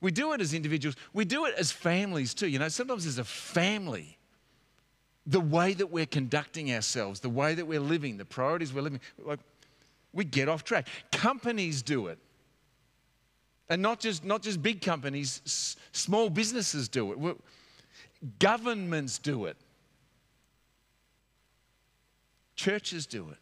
we 0.00 0.10
do 0.10 0.32
it 0.32 0.40
as 0.40 0.54
individuals, 0.54 0.96
we 1.12 1.24
do 1.24 1.44
it 1.46 1.54
as 1.56 1.72
families 1.72 2.34
too. 2.34 2.48
You 2.48 2.58
know, 2.58 2.68
sometimes 2.68 3.06
as 3.06 3.18
a 3.18 3.24
family, 3.24 4.18
the 5.26 5.40
way 5.40 5.74
that 5.74 5.90
we're 5.90 6.06
conducting 6.06 6.72
ourselves, 6.72 7.20
the 7.20 7.28
way 7.28 7.54
that 7.54 7.66
we're 7.66 7.80
living, 7.80 8.16
the 8.16 8.24
priorities 8.24 8.72
we're 8.72 8.82
living, 8.82 9.00
like 9.22 9.40
we 10.12 10.24
get 10.24 10.48
off 10.48 10.64
track. 10.64 10.88
Companies 11.12 11.82
do 11.82 12.06
it. 12.06 12.18
And 13.68 13.82
not 13.82 14.00
just, 14.00 14.24
not 14.24 14.42
just 14.42 14.62
big 14.62 14.80
companies, 14.80 15.42
s- 15.44 15.76
small 15.92 16.30
businesses 16.30 16.88
do 16.88 17.12
it. 17.12 17.36
Governments 18.38 19.18
do 19.18 19.44
it. 19.44 19.56
Churches 22.56 23.06
do 23.06 23.28
it. 23.30 23.38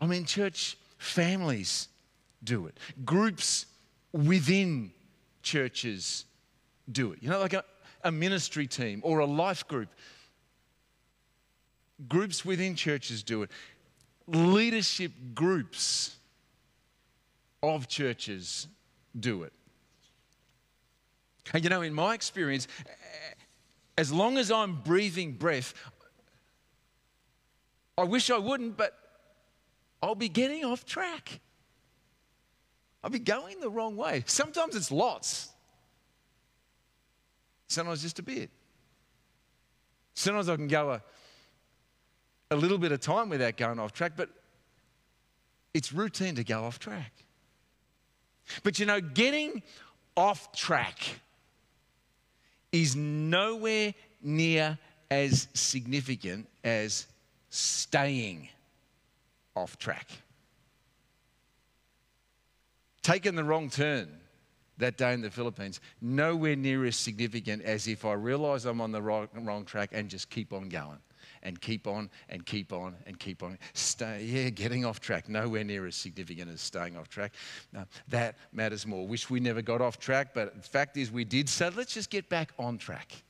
I 0.00 0.06
mean, 0.06 0.24
church 0.24 0.78
families 0.98 1.88
do 2.44 2.66
it. 2.66 2.78
Groups 3.04 3.66
within 4.12 4.92
churches 5.46 6.24
do 6.90 7.12
it. 7.12 7.22
You 7.22 7.30
know, 7.30 7.38
like 7.38 7.54
a, 7.54 7.64
a 8.02 8.10
ministry 8.10 8.66
team 8.66 9.00
or 9.04 9.20
a 9.20 9.26
life 9.26 9.66
group. 9.68 9.88
Groups 12.08 12.44
within 12.44 12.74
churches 12.74 13.22
do 13.22 13.42
it. 13.42 13.50
Leadership 14.26 15.12
groups 15.34 16.16
of 17.62 17.88
churches 17.88 18.66
do 19.18 19.44
it. 19.44 19.52
And 21.54 21.62
you 21.62 21.70
know, 21.70 21.82
in 21.82 21.94
my 21.94 22.12
experience, 22.12 22.66
as 23.96 24.12
long 24.12 24.36
as 24.36 24.50
I'm 24.50 24.82
breathing 24.82 25.32
breath, 25.32 25.74
I 27.96 28.02
wish 28.02 28.30
I 28.30 28.38
wouldn't, 28.38 28.76
but 28.76 28.98
I'll 30.02 30.16
be 30.16 30.28
getting 30.28 30.64
off 30.64 30.84
track. 30.84 31.40
I'll 33.06 33.10
be 33.10 33.20
going 33.20 33.60
the 33.60 33.70
wrong 33.70 33.96
way. 33.96 34.24
Sometimes 34.26 34.74
it's 34.74 34.90
lots, 34.90 35.50
sometimes 37.68 38.02
just 38.02 38.18
a 38.18 38.22
bit. 38.24 38.50
Sometimes 40.14 40.48
I 40.48 40.56
can 40.56 40.66
go 40.66 40.90
a, 40.90 41.02
a 42.50 42.56
little 42.56 42.78
bit 42.78 42.90
of 42.90 42.98
time 42.98 43.28
without 43.28 43.56
going 43.56 43.78
off 43.78 43.92
track, 43.92 44.14
but 44.16 44.28
it's 45.72 45.92
routine 45.92 46.34
to 46.34 46.42
go 46.42 46.64
off 46.64 46.80
track. 46.80 47.12
But 48.64 48.80
you 48.80 48.86
know, 48.86 49.00
getting 49.00 49.62
off 50.16 50.50
track 50.50 50.98
is 52.72 52.96
nowhere 52.96 53.94
near 54.20 54.76
as 55.12 55.46
significant 55.54 56.48
as 56.64 57.06
staying 57.50 58.48
off 59.54 59.78
track 59.78 60.08
taken 63.06 63.36
the 63.36 63.44
wrong 63.44 63.70
turn 63.70 64.08
that 64.78 64.98
day 64.98 65.12
in 65.14 65.20
the 65.20 65.30
Philippines, 65.30 65.80
nowhere 66.00 66.56
near 66.56 66.84
as 66.86 66.96
significant 66.96 67.62
as 67.62 67.86
if 67.86 68.04
I 68.04 68.14
realize 68.14 68.64
I'm 68.64 68.80
on 68.80 68.90
the 68.90 69.00
wrong, 69.00 69.28
wrong 69.32 69.64
track 69.64 69.90
and 69.92 70.08
just 70.08 70.28
keep 70.28 70.52
on 70.52 70.68
going 70.68 70.98
and 71.44 71.60
keep 71.60 71.86
on 71.86 72.10
and 72.28 72.44
keep 72.44 72.72
on 72.72 72.96
and 73.06 73.16
keep 73.16 73.44
on. 73.44 73.58
Stay, 73.74 74.24
yeah, 74.24 74.48
getting 74.50 74.84
off 74.84 74.98
track, 74.98 75.28
nowhere 75.28 75.62
near 75.62 75.86
as 75.86 75.94
significant 75.94 76.50
as 76.50 76.60
staying 76.60 76.96
off 76.96 77.08
track. 77.08 77.32
No, 77.72 77.84
that 78.08 78.38
matters 78.52 78.84
more. 78.84 79.06
Wish 79.06 79.30
we 79.30 79.38
never 79.38 79.62
got 79.62 79.80
off 79.80 80.00
track, 80.00 80.34
but 80.34 80.56
the 80.56 80.68
fact 80.68 80.96
is 80.96 81.12
we 81.12 81.24
did, 81.24 81.48
so 81.48 81.70
let's 81.76 81.94
just 81.94 82.10
get 82.10 82.28
back 82.28 82.50
on 82.58 82.76
track 82.76 83.22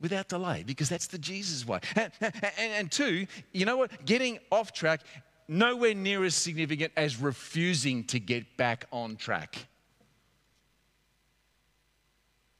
without 0.00 0.28
delay 0.28 0.64
because 0.66 0.88
that's 0.88 1.06
the 1.08 1.18
Jesus 1.18 1.66
way. 1.66 1.80
And, 1.96 2.12
and, 2.22 2.72
and, 2.72 2.90
two, 2.90 3.26
you 3.52 3.66
know 3.66 3.76
what? 3.76 4.06
Getting 4.06 4.38
off 4.50 4.72
track 4.72 5.02
nowhere 5.50 5.94
near 5.94 6.24
as 6.24 6.36
significant 6.36 6.92
as 6.96 7.20
refusing 7.20 8.04
to 8.04 8.20
get 8.20 8.56
back 8.56 8.86
on 8.92 9.16
track. 9.16 9.66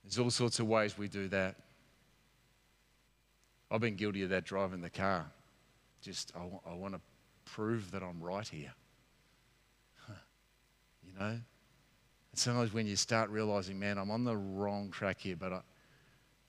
There's 0.02 0.18
all 0.18 0.30
sorts 0.30 0.59
of 0.59 0.66
ways 0.66 0.99
we 0.99 1.06
do 1.06 1.28
that. 1.28 1.54
I've 3.70 3.80
been 3.80 3.94
guilty 3.94 4.23
of 4.25 4.30
that 4.30 4.44
driving 4.44 4.80
the 4.80 4.90
car. 4.90 5.30
Just, 6.02 6.32
I, 6.37 6.40
I 6.68 6.75
want 6.75 6.94
to 6.94 7.00
prove 7.44 7.92
that 7.92 8.02
I'm 8.02 8.20
right 8.20 8.47
here. 8.47 8.75
You 11.06 11.18
know? 11.18 11.26
And 11.30 11.42
sometimes 12.35 12.73
when 12.73 12.87
you 12.87 12.97
start 12.97 13.30
realizing, 13.30 13.78
man, 13.78 13.99
I'm 13.99 14.11
on 14.11 14.25
the 14.25 14.37
wrong 14.37 14.90
track 14.90 15.20
here, 15.20 15.37
but 15.37 15.52
I, 15.52 15.61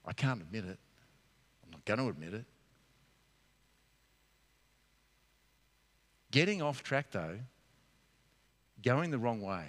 I 0.06 0.14
can't 0.14 0.42
admit 0.42 0.66
it. 0.66 0.78
I'm 1.64 1.72
not 1.72 1.86
going 1.86 2.00
to 2.00 2.08
admit 2.08 2.34
it. 2.34 2.46
Getting 6.32 6.62
off 6.62 6.82
track, 6.82 7.08
though, 7.12 7.38
going 8.82 9.12
the 9.12 9.18
wrong 9.18 9.42
way, 9.42 9.66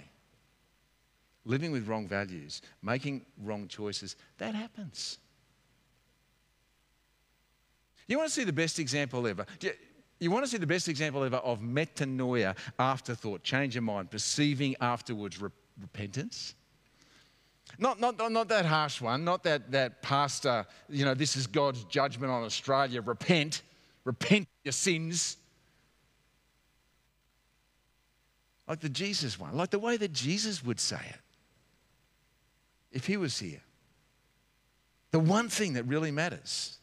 living 1.45 1.71
with 1.71 1.87
wrong 1.87 2.07
values, 2.07 2.61
making 2.81 3.25
wrong 3.43 3.67
choices, 3.67 4.15
that 4.37 4.55
happens. 4.55 5.19
You 8.07 8.17
want 8.17 8.29
to 8.29 8.33
see 8.33 8.43
the 8.43 8.53
best 8.53 8.79
example 8.79 9.27
ever? 9.27 9.45
You 10.19 10.31
want 10.31 10.45
to 10.45 10.51
see 10.51 10.57
the 10.57 10.67
best 10.67 10.87
example 10.87 11.23
ever 11.23 11.37
of 11.37 11.59
metanoia, 11.59 12.55
afterthought, 12.79 13.43
change 13.43 13.75
of 13.75 13.83
mind, 13.83 14.09
perceiving 14.09 14.75
afterwards 14.79 15.41
re- 15.41 15.49
repentance? 15.81 16.55
Not, 17.79 17.99
not, 17.99 18.31
not 18.31 18.47
that 18.49 18.65
harsh 18.65 19.01
one, 19.01 19.23
not 19.23 19.43
that, 19.43 19.71
that 19.71 20.01
pastor, 20.01 20.65
you 20.89 21.05
know, 21.05 21.13
this 21.13 21.35
is 21.35 21.47
God's 21.47 21.83
judgment 21.85 22.31
on 22.31 22.43
Australia, 22.43 23.01
repent, 23.01 23.63
repent 24.05 24.47
your 24.63 24.73
sins. 24.73 25.37
Like 28.67 28.79
the 28.79 28.89
Jesus 28.89 29.39
one, 29.39 29.55
like 29.57 29.71
the 29.71 29.79
way 29.79 29.97
that 29.97 30.13
Jesus 30.13 30.63
would 30.63 30.79
say 30.79 30.99
it 31.09 31.19
if 32.91 33.05
he 33.05 33.17
was 33.17 33.37
here. 33.37 33.61
The 35.11 35.19
one 35.19 35.49
thing 35.49 35.73
that 35.73 35.83
really 35.83 36.11
matters. 36.11 36.77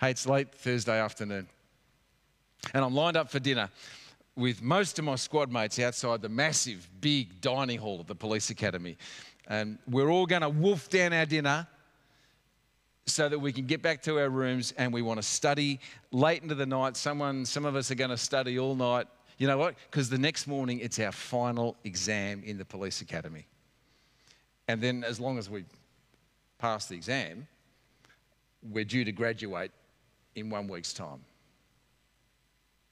Hey, 0.00 0.10
it's 0.10 0.26
late 0.26 0.54
Thursday 0.54 0.98
afternoon, 0.98 1.46
and 2.72 2.84
I'm 2.84 2.94
lined 2.94 3.16
up 3.16 3.30
for 3.30 3.38
dinner 3.38 3.70
with 4.36 4.62
most 4.62 4.98
of 4.98 5.04
my 5.04 5.16
squad 5.16 5.52
mates 5.52 5.78
outside 5.78 6.22
the 6.22 6.28
massive, 6.28 6.88
big 7.00 7.40
dining 7.40 7.78
hall 7.78 8.00
of 8.00 8.06
the 8.06 8.14
police 8.14 8.50
academy. 8.50 8.96
And 9.46 9.78
we're 9.88 10.10
all 10.10 10.26
going 10.26 10.42
to 10.42 10.48
wolf 10.48 10.88
down 10.88 11.12
our 11.12 11.26
dinner 11.26 11.66
so 13.06 13.28
that 13.28 13.38
we 13.38 13.52
can 13.52 13.66
get 13.66 13.82
back 13.82 14.02
to 14.02 14.18
our 14.18 14.30
rooms 14.30 14.72
and 14.78 14.92
we 14.92 15.02
want 15.02 15.18
to 15.18 15.22
study 15.22 15.80
late 16.12 16.42
into 16.42 16.54
the 16.54 16.64
night. 16.64 16.96
Someone, 16.96 17.44
some 17.44 17.64
of 17.64 17.76
us 17.76 17.90
are 17.90 17.94
going 17.94 18.10
to 18.10 18.16
study 18.16 18.58
all 18.58 18.74
night 18.74 19.06
you 19.42 19.48
know 19.48 19.58
what? 19.58 19.74
Because 19.90 20.08
the 20.08 20.18
next 20.18 20.46
morning 20.46 20.78
it's 20.78 21.00
our 21.00 21.10
final 21.10 21.74
exam 21.82 22.44
in 22.44 22.58
the 22.58 22.64
police 22.64 23.00
academy. 23.00 23.48
And 24.68 24.80
then, 24.80 25.02
as 25.02 25.18
long 25.18 25.36
as 25.36 25.50
we 25.50 25.64
pass 26.58 26.86
the 26.86 26.94
exam, 26.94 27.48
we're 28.70 28.84
due 28.84 29.04
to 29.04 29.10
graduate 29.10 29.72
in 30.36 30.48
one 30.48 30.68
week's 30.68 30.92
time. 30.92 31.24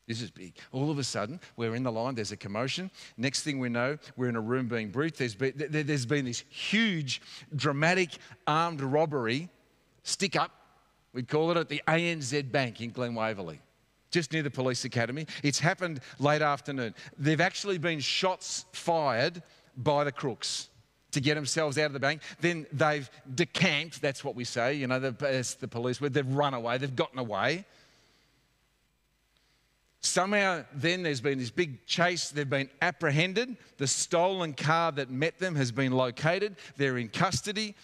This 0.08 0.20
is 0.20 0.32
big. 0.32 0.56
All 0.72 0.90
of 0.90 0.98
a 0.98 1.04
sudden, 1.04 1.38
we're 1.56 1.76
in 1.76 1.84
the 1.84 1.92
line, 1.92 2.16
there's 2.16 2.32
a 2.32 2.36
commotion. 2.36 2.90
Next 3.16 3.44
thing 3.44 3.60
we 3.60 3.68
know, 3.68 3.96
we're 4.16 4.28
in 4.28 4.34
a 4.34 4.40
room 4.40 4.66
being 4.66 4.90
briefed. 4.90 5.18
There's 5.18 5.36
been, 5.36 5.52
there's 5.56 6.04
been 6.04 6.24
this 6.24 6.42
huge, 6.48 7.22
dramatic 7.54 8.10
armed 8.48 8.80
robbery, 8.80 9.48
stick 10.02 10.34
up, 10.34 10.50
we'd 11.12 11.28
call 11.28 11.52
it, 11.52 11.56
at 11.56 11.68
the 11.68 11.80
ANZ 11.86 12.50
Bank 12.50 12.80
in 12.80 12.90
Glen 12.90 13.14
Waverley, 13.14 13.60
just 14.10 14.32
near 14.32 14.42
the 14.42 14.50
police 14.50 14.84
academy. 14.84 15.26
It's 15.42 15.58
happened 15.58 16.00
late 16.18 16.42
afternoon. 16.42 16.94
There've 17.18 17.40
actually 17.40 17.78
been 17.78 18.00
shots 18.00 18.64
fired 18.72 19.42
by 19.76 20.04
the 20.04 20.12
crooks 20.12 20.68
to 21.12 21.20
get 21.20 21.34
themselves 21.34 21.78
out 21.78 21.86
of 21.86 21.92
the 21.92 22.00
bank. 22.00 22.22
Then 22.40 22.66
they've 22.72 23.08
decamped, 23.34 24.00
that's 24.00 24.24
what 24.24 24.34
we 24.34 24.44
say, 24.44 24.74
you 24.74 24.86
know, 24.86 25.00
the, 25.00 25.56
the 25.60 25.68
police, 25.68 25.98
they've 25.98 26.26
run 26.34 26.54
away, 26.54 26.78
they've 26.78 26.94
gotten 26.94 27.18
away. 27.18 27.64
Somehow, 30.02 30.64
then 30.72 31.02
there's 31.02 31.20
been 31.20 31.38
this 31.38 31.50
big 31.50 31.84
chase. 31.86 32.30
They've 32.30 32.48
been 32.48 32.70
apprehended. 32.80 33.56
The 33.76 33.86
stolen 33.86 34.54
car 34.54 34.92
that 34.92 35.10
met 35.10 35.38
them 35.38 35.54
has 35.56 35.72
been 35.72 35.92
located. 35.92 36.56
They're 36.78 36.96
in 36.96 37.08
custody. 37.08 37.74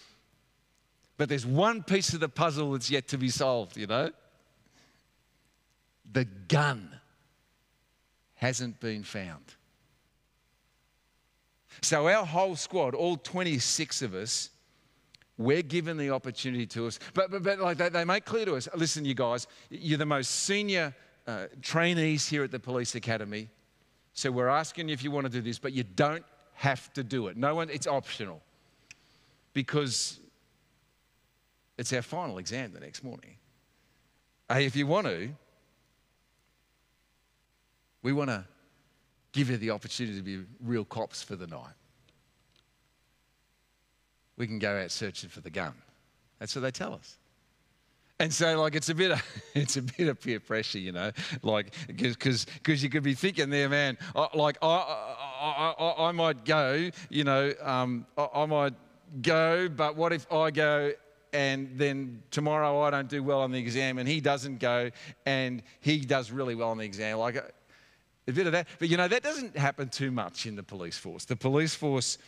But 1.18 1.28
there's 1.28 1.44
one 1.44 1.82
piece 1.82 2.14
of 2.14 2.20
the 2.20 2.28
puzzle 2.28 2.72
that's 2.72 2.90
yet 2.90 3.08
to 3.08 3.18
be 3.18 3.28
solved, 3.28 3.76
you 3.76 3.86
know? 3.86 4.10
The 6.12 6.24
gun 6.24 6.90
hasn't 8.34 8.80
been 8.80 9.02
found. 9.02 9.44
So, 11.82 12.08
our 12.08 12.24
whole 12.24 12.56
squad, 12.56 12.94
all 12.94 13.16
26 13.16 14.02
of 14.02 14.14
us, 14.14 14.50
we're 15.38 15.62
given 15.62 15.96
the 15.96 16.10
opportunity 16.10 16.66
to 16.66 16.86
us. 16.86 16.98
But, 17.12 17.30
but, 17.30 17.42
but 17.42 17.58
like 17.58 17.76
they, 17.76 17.88
they 17.90 18.04
make 18.04 18.24
clear 18.24 18.46
to 18.46 18.56
us 18.56 18.68
listen, 18.74 19.04
you 19.04 19.14
guys, 19.14 19.46
you're 19.68 19.98
the 19.98 20.06
most 20.06 20.30
senior 20.30 20.94
uh, 21.26 21.46
trainees 21.60 22.26
here 22.26 22.44
at 22.44 22.50
the 22.50 22.58
police 22.58 22.94
academy. 22.94 23.48
So 24.14 24.30
we're 24.30 24.48
asking 24.48 24.88
you 24.88 24.94
if 24.94 25.04
you 25.04 25.10
want 25.10 25.26
to 25.26 25.30
do 25.30 25.42
this, 25.42 25.58
but 25.58 25.72
you 25.72 25.82
don't 25.82 26.24
have 26.54 26.90
to 26.94 27.04
do 27.04 27.26
it. 27.26 27.36
No 27.36 27.54
one, 27.54 27.68
it's 27.68 27.86
optional 27.86 28.40
because 29.52 30.18
it's 31.76 31.92
our 31.92 32.02
final 32.02 32.38
exam 32.38 32.72
the 32.72 32.80
next 32.80 33.04
morning. 33.04 33.36
Hey, 34.48 34.64
if 34.64 34.74
you 34.74 34.86
want 34.86 35.06
to, 35.06 35.30
we 38.06 38.12
want 38.12 38.30
to 38.30 38.44
give 39.32 39.50
you 39.50 39.56
the 39.56 39.70
opportunity 39.72 40.16
to 40.16 40.22
be 40.22 40.38
real 40.62 40.84
cops 40.84 41.24
for 41.24 41.34
the 41.34 41.48
night. 41.48 41.74
We 44.36 44.46
can 44.46 44.60
go 44.60 44.80
out 44.80 44.92
searching 44.92 45.28
for 45.28 45.40
the 45.40 45.50
gun. 45.50 45.74
That's 46.38 46.54
what 46.54 46.62
they 46.62 46.70
tell 46.70 46.94
us. 46.94 47.18
And 48.20 48.32
so, 48.32 48.60
like, 48.62 48.76
it's 48.76 48.90
a 48.90 48.94
bit 48.94 49.10
of, 49.10 49.20
it's 49.54 49.76
a 49.76 49.82
bit 49.82 50.06
of 50.06 50.20
peer 50.20 50.38
pressure, 50.38 50.78
you 50.78 50.92
know, 50.92 51.10
like, 51.42 51.74
because 51.88 52.46
you 52.64 52.88
could 52.88 53.02
be 53.02 53.14
thinking 53.14 53.50
there, 53.50 53.68
man, 53.68 53.98
like, 54.34 54.56
I, 54.62 54.66
I, 54.68 55.74
I, 55.76 56.08
I 56.08 56.12
might 56.12 56.44
go, 56.44 56.88
you 57.10 57.24
know, 57.24 57.52
um, 57.60 58.06
I, 58.16 58.28
I 58.36 58.46
might 58.46 58.74
go, 59.20 59.68
but 59.68 59.96
what 59.96 60.12
if 60.12 60.32
I 60.32 60.52
go 60.52 60.92
and 61.32 61.70
then 61.74 62.22
tomorrow 62.30 62.82
I 62.82 62.90
don't 62.90 63.08
do 63.08 63.24
well 63.24 63.40
on 63.40 63.50
the 63.50 63.58
exam 63.58 63.98
and 63.98 64.08
he 64.08 64.20
doesn't 64.20 64.60
go 64.60 64.92
and 65.26 65.60
he 65.80 65.98
does 65.98 66.30
really 66.30 66.54
well 66.54 66.70
on 66.70 66.78
the 66.78 66.84
exam? 66.84 67.18
Like, 67.18 67.42
a 68.28 68.32
bit 68.32 68.46
of 68.46 68.52
that. 68.52 68.68
But, 68.78 68.88
you 68.88 68.96
know, 68.96 69.08
that 69.08 69.22
doesn't 69.22 69.56
happen 69.56 69.88
too 69.88 70.10
much 70.10 70.46
in 70.46 70.56
the 70.56 70.62
police 70.62 70.98
force. 70.98 71.24
The 71.24 71.36
police 71.36 71.74
force 71.74 72.18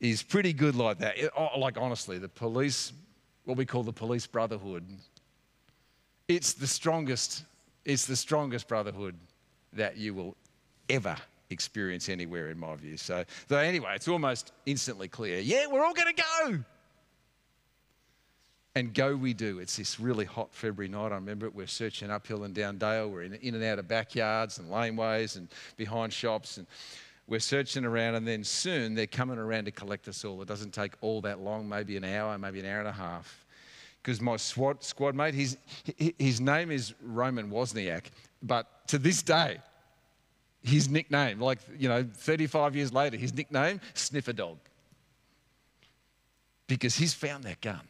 is 0.00 0.22
pretty 0.22 0.52
good 0.52 0.74
like 0.74 0.98
that. 0.98 1.18
It, 1.18 1.30
oh, 1.36 1.58
like, 1.58 1.78
honestly, 1.78 2.18
the 2.18 2.28
police 2.28 2.92
what 3.46 3.56
we 3.56 3.64
call 3.64 3.82
the 3.82 3.92
police 3.92 4.26
brotherhood. 4.26 4.84
It's 6.28 6.52
the 6.52 6.66
strongest, 6.66 7.44
it's 7.84 8.04
the 8.04 8.16
strongest 8.16 8.68
brotherhood 8.68 9.16
that 9.72 9.96
you 9.96 10.12
will 10.12 10.36
ever 10.90 11.16
experience 11.50 12.08
anywhere, 12.08 12.50
in 12.50 12.58
my 12.58 12.74
view. 12.74 12.96
So, 12.96 13.24
so 13.48 13.56
anyway, 13.56 13.92
it's 13.94 14.08
almost 14.08 14.52
instantly 14.66 15.06
clear. 15.08 15.38
Yeah, 15.38 15.68
we're 15.68 15.84
all 15.84 15.94
going 15.94 16.14
to 16.14 16.22
go. 16.22 16.58
And 18.76 18.92
go 18.92 19.16
we 19.16 19.32
do. 19.32 19.58
It's 19.58 19.78
this 19.78 19.98
really 19.98 20.26
hot 20.26 20.52
February 20.52 20.90
night. 20.90 21.10
I 21.10 21.14
remember 21.14 21.46
it. 21.46 21.54
We're 21.54 21.66
searching 21.66 22.10
uphill 22.10 22.44
and 22.44 22.54
down 22.54 22.76
Dale. 22.76 23.08
We're 23.08 23.22
in, 23.22 23.32
in 23.36 23.54
and 23.54 23.64
out 23.64 23.78
of 23.78 23.88
backyards 23.88 24.58
and 24.58 24.68
laneways 24.68 25.36
and 25.36 25.48
behind 25.78 26.12
shops. 26.12 26.58
And 26.58 26.66
we're 27.26 27.40
searching 27.40 27.86
around, 27.86 28.16
and 28.16 28.28
then 28.28 28.44
soon 28.44 28.94
they're 28.94 29.06
coming 29.06 29.38
around 29.38 29.64
to 29.64 29.70
collect 29.70 30.08
us 30.08 30.26
all. 30.26 30.42
It 30.42 30.48
doesn't 30.48 30.74
take 30.74 30.92
all 31.00 31.22
that 31.22 31.40
long, 31.40 31.66
maybe 31.66 31.96
an 31.96 32.04
hour, 32.04 32.36
maybe 32.36 32.60
an 32.60 32.66
hour 32.66 32.80
and 32.80 32.88
a 32.88 32.92
half. 32.92 33.46
Because 34.02 34.20
my 34.20 34.36
SWAT 34.36 34.84
squad 34.84 35.14
mate, 35.14 35.32
his, 35.32 35.56
his 36.18 36.38
name 36.38 36.70
is 36.70 36.92
Roman 37.02 37.50
Wozniak, 37.50 38.10
but 38.42 38.86
to 38.88 38.98
this 38.98 39.22
day, 39.22 39.56
his 40.62 40.90
nickname, 40.90 41.40
like, 41.40 41.60
you 41.78 41.88
know, 41.88 42.06
35 42.12 42.76
years 42.76 42.92
later, 42.92 43.16
his 43.16 43.32
nickname, 43.32 43.80
Sniffer 43.94 44.34
Dog. 44.34 44.58
Because 46.66 46.94
he's 46.94 47.14
found 47.14 47.42
that 47.44 47.62
gun. 47.62 47.80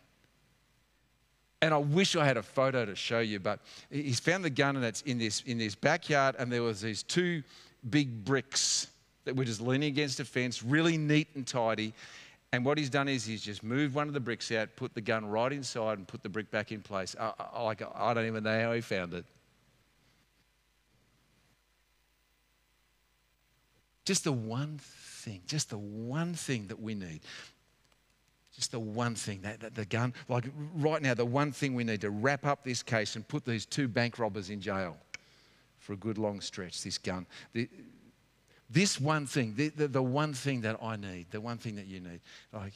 And 1.63 1.73
I 1.73 1.79
wish 1.79 2.17
I 2.17 2.25
had 2.25 2.37
a 2.37 2.43
photo 2.43 2.85
to 2.85 2.95
show 2.95 3.21
you, 3.21 3.41
but 3.41 3.61
he's 3.91 4.21
found 4.21 4.45
the 4.45 4.51
gun 4.51 4.77
and 4.77 4.85
it's 4.85 5.03
in 5.03 5.19
this, 5.19 5.43
in 5.47 5.59
this 5.59 5.75
backyard, 5.75 6.37
and 6.39 6.53
there 6.53 6.63
was 6.63 6.81
these 6.83 7.03
two 7.03 7.43
big 7.89 8.25
bricks 8.25 8.89
that 9.25 9.35
were 9.35 9.45
just 9.45 9.61
leaning 9.61 9.89
against 9.89 10.21
a 10.21 10.25
fence, 10.25 10.63
really 10.63 10.99
neat 10.99 11.29
and 11.35 11.47
tidy. 11.47 11.95
And 12.53 12.65
what 12.65 12.79
he's 12.79 12.91
done 12.91 13.09
is 13.09 13.25
he's 13.25 13.43
just 13.43 13.63
moved 13.63 13.95
one 13.95 14.07
of 14.07 14.15
the 14.15 14.21
bricks 14.21 14.53
out, 14.53 14.69
put 14.77 14.95
the 14.95 15.01
gun 15.01 15.27
right 15.27 15.53
inside, 15.53 15.99
and 15.99 16.07
put 16.07 16.23
the 16.23 16.29
brick 16.29 16.51
back 16.51 16.73
in 16.73 16.81
place. 16.81 17.17
I, 17.19 17.33
I, 17.39 17.75
I 17.95 18.15
don't 18.15 18.27
even 18.27 18.45
know 18.45 18.61
how 18.61 18.73
he 18.73 18.81
found 18.81 19.15
it. 19.15 19.25
Just 24.05 24.25
the 24.25 24.33
one 24.33 24.79
thing, 24.81 25.43
just 25.47 25.71
the 25.71 25.79
one 25.79 26.35
thing 26.35 26.69
that 26.69 26.81
we 26.81 26.95
need. 26.95 27.21
Just 28.57 28.73
the 28.73 28.81
one 28.81 29.15
thing, 29.15 29.43
that, 29.43 29.61
that, 29.61 29.75
the 29.75 29.85
gun. 29.85 30.15
Like 30.29 30.47
right 30.75 31.03
now, 31.03 31.13
the 31.13 31.27
one 31.27 31.53
thing 31.53 31.75
we 31.75 31.85
need 31.85 32.01
to 32.01 32.11
wrap 32.11 32.47
up 32.47 32.65
this 32.65 32.83
case 32.83 33.15
and 33.15 33.29
put 33.29 33.45
these 33.45 33.67
two 33.67 33.87
bank 33.87 34.19
robbers 34.19 34.49
in 34.49 34.63
jail 34.63 34.97
for 35.79 35.93
a 35.93 35.97
good 35.97 36.17
long 36.17 36.41
stretch, 36.41 36.83
this 36.83 36.97
gun. 36.97 37.27
The, 37.53 37.69
this 38.71 38.99
one 38.99 39.27
thing, 39.27 39.55
the, 39.57 39.69
the, 39.69 39.89
the, 39.89 40.03
one 40.03 40.33
thing 40.33 40.63
that 40.63 40.83
I 40.83 40.97
need, 40.97 41.27
the 41.31 41.41
one 41.41 41.59
thing 41.59 41.77
that 41.77 41.87
you 41.87 42.01
need, 42.01 42.21
like 42.53 42.73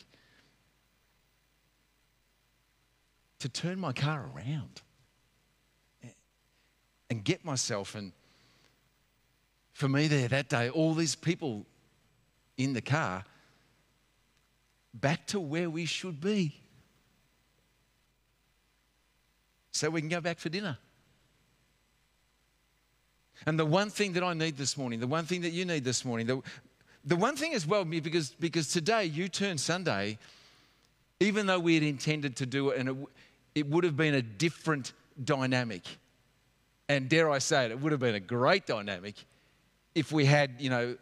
to 3.39 3.49
turn 3.49 3.81
my 3.81 3.93
car 3.93 4.29
around 4.37 4.83
and 7.09 7.25
get 7.25 7.43
myself 7.43 7.95
and 7.95 8.13
for 9.73 9.89
me 9.89 10.09
there 10.09 10.29
that 10.29 10.51
day, 10.51 10.69
all 10.69 10.93
these 10.93 11.15
people 11.15 11.65
in 12.59 12.75
the 12.75 12.83
car 12.83 13.25
back 14.95 15.27
to 15.29 15.41
where 15.41 15.71
we 15.71 15.85
should 15.85 16.21
be. 16.21 16.55
So 19.73 19.89
we 19.91 20.01
can 20.01 20.09
go 20.09 20.21
back 20.21 20.39
for 20.39 20.49
dinner. 20.49 20.79
And 23.47 23.59
the 23.59 23.65
one 23.65 23.89
thing 23.89 24.13
that 24.15 24.23
I 24.23 24.35
need 24.35 24.57
this 24.57 24.77
morning, 24.77 25.01
the 25.01 25.07
one 25.07 25.25
thing 25.25 25.43
that 25.43 25.51
you 25.51 25.65
need 25.65 25.85
this 25.85 26.05
morning, 26.05 26.27
the, 26.27 26.43
the 27.05 27.17
one 27.17 27.37
thing 27.37 27.55
as 27.55 27.67
well, 27.67 27.85
because, 27.85 28.31
because 28.31 28.69
today, 28.69 29.05
U 29.07 29.29
Turn 29.29 29.57
Sunday, 29.57 30.19
even 31.21 31.47
though 31.47 31.59
we 31.59 31.75
had 31.75 31.83
intended 31.83 32.37
to 32.37 32.47
do 32.47 32.71
it, 32.71 32.79
and 32.79 32.89
it, 32.89 32.97
it 33.55 33.67
would 33.69 33.85
have 33.85 33.97
been 33.97 34.15
a 34.15 34.23
different 34.23 34.93
dynamic, 35.23 35.83
and 36.89 37.09
dare 37.09 37.31
I 37.31 37.39
say 37.39 37.67
it, 37.67 37.71
it 37.71 37.81
would 37.81 37.93
have 37.93 38.01
been 38.01 38.15
a 38.15 38.21
great 38.21 38.67
dynamic 38.67 39.15
if 39.95 40.13
we 40.13 40.25
had, 40.27 40.53
you 40.59 40.71
know, 40.71 40.97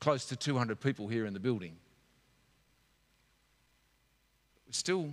close 0.00 0.26
to 0.26 0.36
200 0.36 0.80
people 0.80 1.08
here 1.08 1.26
in 1.26 1.32
the 1.32 1.40
building. 1.40 1.76
Still, 4.70 5.12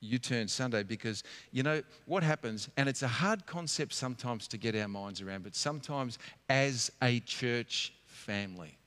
U 0.00 0.18
Turn 0.18 0.48
Sunday 0.48 0.82
because, 0.82 1.24
you 1.50 1.62
know, 1.62 1.82
what 2.06 2.22
happens, 2.22 2.68
and 2.76 2.88
it's 2.88 3.02
a 3.02 3.08
hard 3.08 3.46
concept 3.46 3.92
sometimes 3.92 4.48
to 4.48 4.58
get 4.58 4.76
our 4.76 4.88
minds 4.88 5.20
around, 5.20 5.42
but 5.42 5.54
sometimes 5.54 6.18
as 6.48 6.90
a 7.02 7.20
church 7.20 7.92
family, 8.06 8.78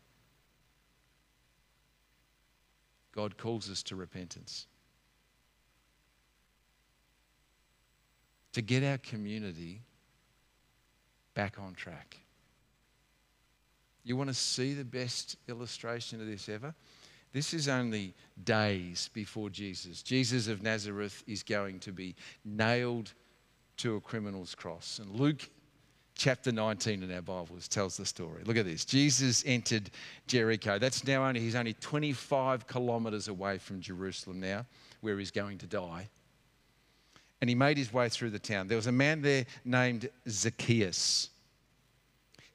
God 3.14 3.38
calls 3.38 3.70
us 3.70 3.84
to 3.84 3.96
repentance. 3.96 4.68
To 8.54 8.62
get 8.62 8.84
our 8.84 8.98
community 8.98 9.82
back 11.34 11.58
on 11.60 11.74
track. 11.74 12.18
You 14.04 14.16
want 14.18 14.30
to 14.30 14.34
see 14.34 14.74
the 14.74 14.84
best 14.84 15.38
illustration 15.48 16.20
of 16.22 16.28
this 16.28 16.50
ever? 16.50 16.74
This 17.34 17.54
is 17.54 17.70
only 17.70 18.14
days 18.44 19.10
before 19.14 19.50
Jesus. 19.50 20.02
Jesus 20.02 20.48
of 20.48 20.62
Nazareth 20.62 21.24
is 21.28 21.44
going 21.44 21.80
to 21.80 21.92
be 21.92 22.16
nailed 22.44 23.14
to 23.78 23.96
a 23.96 24.02
criminal's 24.02 24.54
cross. 24.54 25.00
And 25.00 25.10
Luke 25.10 25.50
chapter 26.16 26.52
19 26.52 27.04
in 27.04 27.12
our 27.14 27.22
Bibles 27.22 27.68
tells 27.68 27.98
the 27.98 28.06
story. 28.06 28.44
Look 28.44 28.58
at 28.58 28.66
this. 28.66 28.84
Jesus 28.86 29.44
entered 29.46 29.90
Jericho. 30.28 30.78
That's 30.78 31.06
now 31.08 31.26
only, 31.26 31.40
he's 31.40 31.56
only 31.56 31.74
25 31.74 32.68
kilometers 32.68 33.28
away 33.28 33.58
from 33.58 33.80
Jerusalem 33.80 34.40
now, 34.40 34.66
where 35.00 35.18
he's 35.18 35.32
going 35.32 35.58
to 35.60 35.68
die. 35.68 36.10
And 37.40 37.50
he 37.50 37.56
made 37.56 37.78
his 37.78 37.92
way 37.92 38.10
through 38.10 38.32
the 38.32 38.40
town. 38.40 38.68
There 38.68 38.76
was 38.76 38.88
a 38.88 38.92
man 38.92 39.22
there 39.22 39.46
named 39.66 40.10
Zacchaeus. 40.30 41.30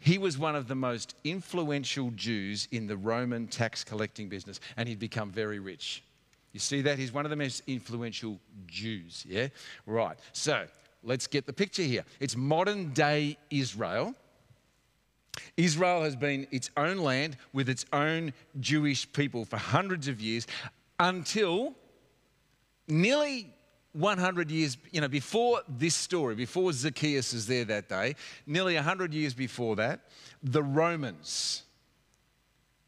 He 0.06 0.18
was 0.18 0.38
one 0.38 0.54
of 0.54 0.68
the 0.68 0.74
most 0.76 1.16
influential 1.24 2.12
Jews 2.12 2.68
in 2.70 2.86
the 2.86 2.96
Roman 2.96 3.48
tax 3.48 3.82
collecting 3.82 4.28
business, 4.28 4.60
and 4.76 4.88
he'd 4.88 5.00
become 5.00 5.32
very 5.32 5.58
rich. 5.58 6.04
You 6.52 6.60
see 6.60 6.80
that? 6.82 6.96
He's 6.96 7.12
one 7.12 7.26
of 7.26 7.30
the 7.30 7.36
most 7.36 7.64
influential 7.66 8.38
Jews, 8.68 9.24
yeah? 9.28 9.48
Right. 9.84 10.16
So 10.32 10.66
let's 11.02 11.26
get 11.26 11.44
the 11.44 11.52
picture 11.52 11.82
here. 11.82 12.04
It's 12.20 12.36
modern 12.36 12.92
day 12.92 13.36
Israel. 13.50 14.14
Israel 15.56 16.04
has 16.04 16.14
been 16.14 16.46
its 16.52 16.70
own 16.76 16.98
land 16.98 17.36
with 17.52 17.68
its 17.68 17.84
own 17.92 18.32
Jewish 18.60 19.12
people 19.12 19.44
for 19.44 19.56
hundreds 19.56 20.06
of 20.06 20.20
years 20.20 20.46
until 21.00 21.74
nearly 22.86 23.52
100 23.96 24.50
years, 24.50 24.76
you 24.92 25.00
know, 25.00 25.08
before 25.08 25.62
this 25.68 25.94
story, 25.94 26.34
before 26.34 26.72
Zacchaeus 26.72 27.32
is 27.32 27.46
there 27.46 27.64
that 27.64 27.88
day, 27.88 28.14
nearly 28.46 28.74
100 28.74 29.14
years 29.14 29.32
before 29.32 29.76
that, 29.76 30.00
the 30.42 30.62
Romans, 30.62 31.62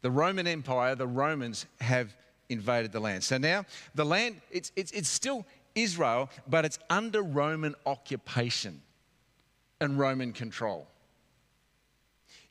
the 0.01 0.11
Roman 0.11 0.45
Empire, 0.45 0.95
the 0.95 1.07
Romans 1.07 1.65
have 1.81 2.15
invaded 2.49 2.91
the 2.91 2.99
land. 2.99 3.23
So 3.23 3.37
now 3.37 3.65
the 3.95 4.05
land, 4.05 4.41
it's, 4.51 4.71
it's, 4.75 4.91
it's 4.91 5.09
still 5.09 5.45
Israel, 5.75 6.29
but 6.47 6.63
it's 6.65 6.79
under 6.89 7.21
Roman 7.21 7.75
occupation 7.85 8.81
and 9.81 9.97
Roman 9.97 10.31
control. 10.31 10.87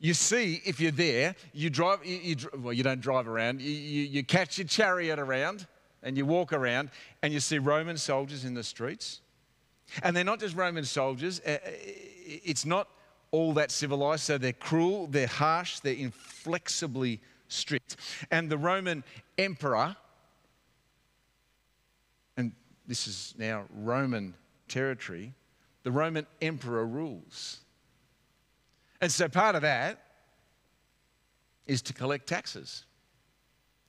You 0.01 0.15
see, 0.15 0.63
if 0.65 0.81
you're 0.81 0.93
there, 0.93 1.35
you 1.53 1.71
drive, 1.71 2.05
you, 2.05 2.17
you, 2.17 2.37
well, 2.59 2.73
you 2.73 2.83
don't 2.83 3.01
drive 3.01 3.27
around, 3.27 3.61
you, 3.61 3.71
you, 3.71 4.03
you 4.03 4.25
catch 4.25 4.59
your 4.59 4.67
chariot 4.67 5.19
around 5.19 5.67
and 6.03 6.17
you 6.17 6.27
walk 6.27 6.53
around 6.53 6.91
and 7.23 7.33
you 7.33 7.41
see 7.41 7.59
Roman 7.59 7.97
soldiers 7.97 8.45
in 8.45 8.55
the 8.55 8.63
streets. 8.63 9.21
And 10.03 10.17
they're 10.17 10.25
not 10.25 10.41
just 10.41 10.55
Roman 10.55 10.85
soldiers, 10.85 11.41
uh, 11.47 11.51
uh, 11.51 11.59
it's 11.65 12.67
not 12.67 12.89
all 13.31 13.55
that 13.55 13.71
civilized. 13.71 14.23
So 14.23 14.39
they're 14.39 14.53
cruel, 14.53 15.07
they're 15.07 15.27
harsh, 15.27 15.81
they're 15.81 15.95
inflexibly 15.95 17.21
strict. 17.49 17.97
And 18.31 18.51
the 18.51 18.59
Roman 18.59 19.03
emperor, 19.39 19.97
and 22.37 22.53
this 22.87 23.07
is 23.07 23.35
now 23.39 23.65
Roman 23.75 24.35
territory, 24.69 25.33
the 25.83 25.91
Roman 25.91 26.27
emperor 26.43 26.87
rules. 26.87 27.61
And 29.01 29.11
so 29.11 29.29
part 29.29 29.55
of 29.55 29.63
that 29.63 30.03
is 31.67 31.83
to 31.83 31.93
collect 31.93 32.27
taxes 32.27 32.85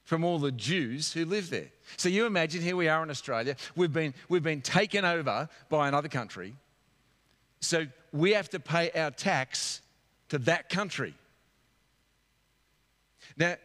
from 0.09 0.23
all 0.23 0.39
the 0.39 0.51
Jews 0.51 1.13
who 1.13 1.23
live 1.23 1.51
there. 1.51 1.67
So 1.95 2.09
you 2.09 2.25
imagine 2.25 2.63
here 2.63 2.75
we 2.75 2.87
are 2.87 3.03
in 3.03 3.11
Australia, 3.11 3.55
we've 3.75 3.93
been, 3.93 4.15
we've 4.27 4.41
been 4.41 4.63
taken 4.63 5.05
over 5.05 5.47
by 5.69 5.87
another 5.87 6.07
country. 6.07 6.55
So 7.59 7.85
we 8.11 8.31
have 8.31 8.49
to 8.49 8.59
pay 8.59 8.89
our 8.95 9.11
tax 9.11 9.83
to 10.29 10.39
that 10.39 10.67
country. 10.67 11.13
Now, 13.37 13.57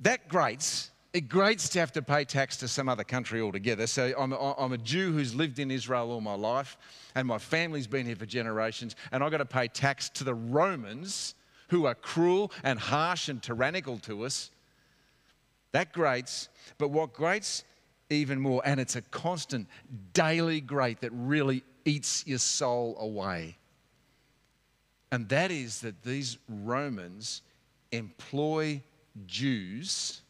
that 0.00 0.28
grates. 0.28 0.90
It 1.14 1.30
grates 1.30 1.70
to 1.70 1.80
have 1.80 1.92
to 1.92 2.02
pay 2.02 2.26
tax 2.26 2.58
to 2.58 2.68
some 2.68 2.86
other 2.86 3.04
country 3.04 3.40
altogether. 3.40 3.86
So 3.86 4.12
I'm, 4.18 4.32
I'm 4.32 4.72
a 4.74 4.78
Jew 4.78 5.12
who's 5.12 5.34
lived 5.34 5.58
in 5.60 5.70
Israel 5.70 6.10
all 6.10 6.20
my 6.20 6.34
life, 6.34 6.76
and 7.14 7.26
my 7.26 7.38
family's 7.38 7.86
been 7.86 8.04
here 8.04 8.16
for 8.16 8.26
generations, 8.26 8.96
and 9.12 9.24
I've 9.24 9.30
got 9.30 9.38
to 9.38 9.46
pay 9.46 9.68
tax 9.68 10.10
to 10.10 10.24
the 10.24 10.34
Romans 10.34 11.34
who 11.68 11.86
are 11.86 11.94
cruel 11.94 12.52
and 12.62 12.78
harsh 12.78 13.30
and 13.30 13.42
tyrannical 13.42 13.98
to 14.00 14.26
us 14.26 14.50
that 15.74 15.92
grates, 15.92 16.48
but 16.78 16.90
what 16.90 17.12
grates 17.12 17.64
even 18.08 18.38
more, 18.38 18.62
and 18.64 18.78
it's 18.78 18.94
a 18.94 19.02
constant 19.02 19.66
daily 20.12 20.60
grate 20.60 21.00
that 21.00 21.10
really 21.12 21.64
eats 21.84 22.24
your 22.28 22.38
soul 22.38 22.96
away. 23.00 23.56
And 25.10 25.28
that 25.30 25.50
is 25.50 25.80
that 25.80 26.04
these 26.04 26.38
Romans 26.48 27.42
employ 27.90 28.82
Jews 29.26 30.20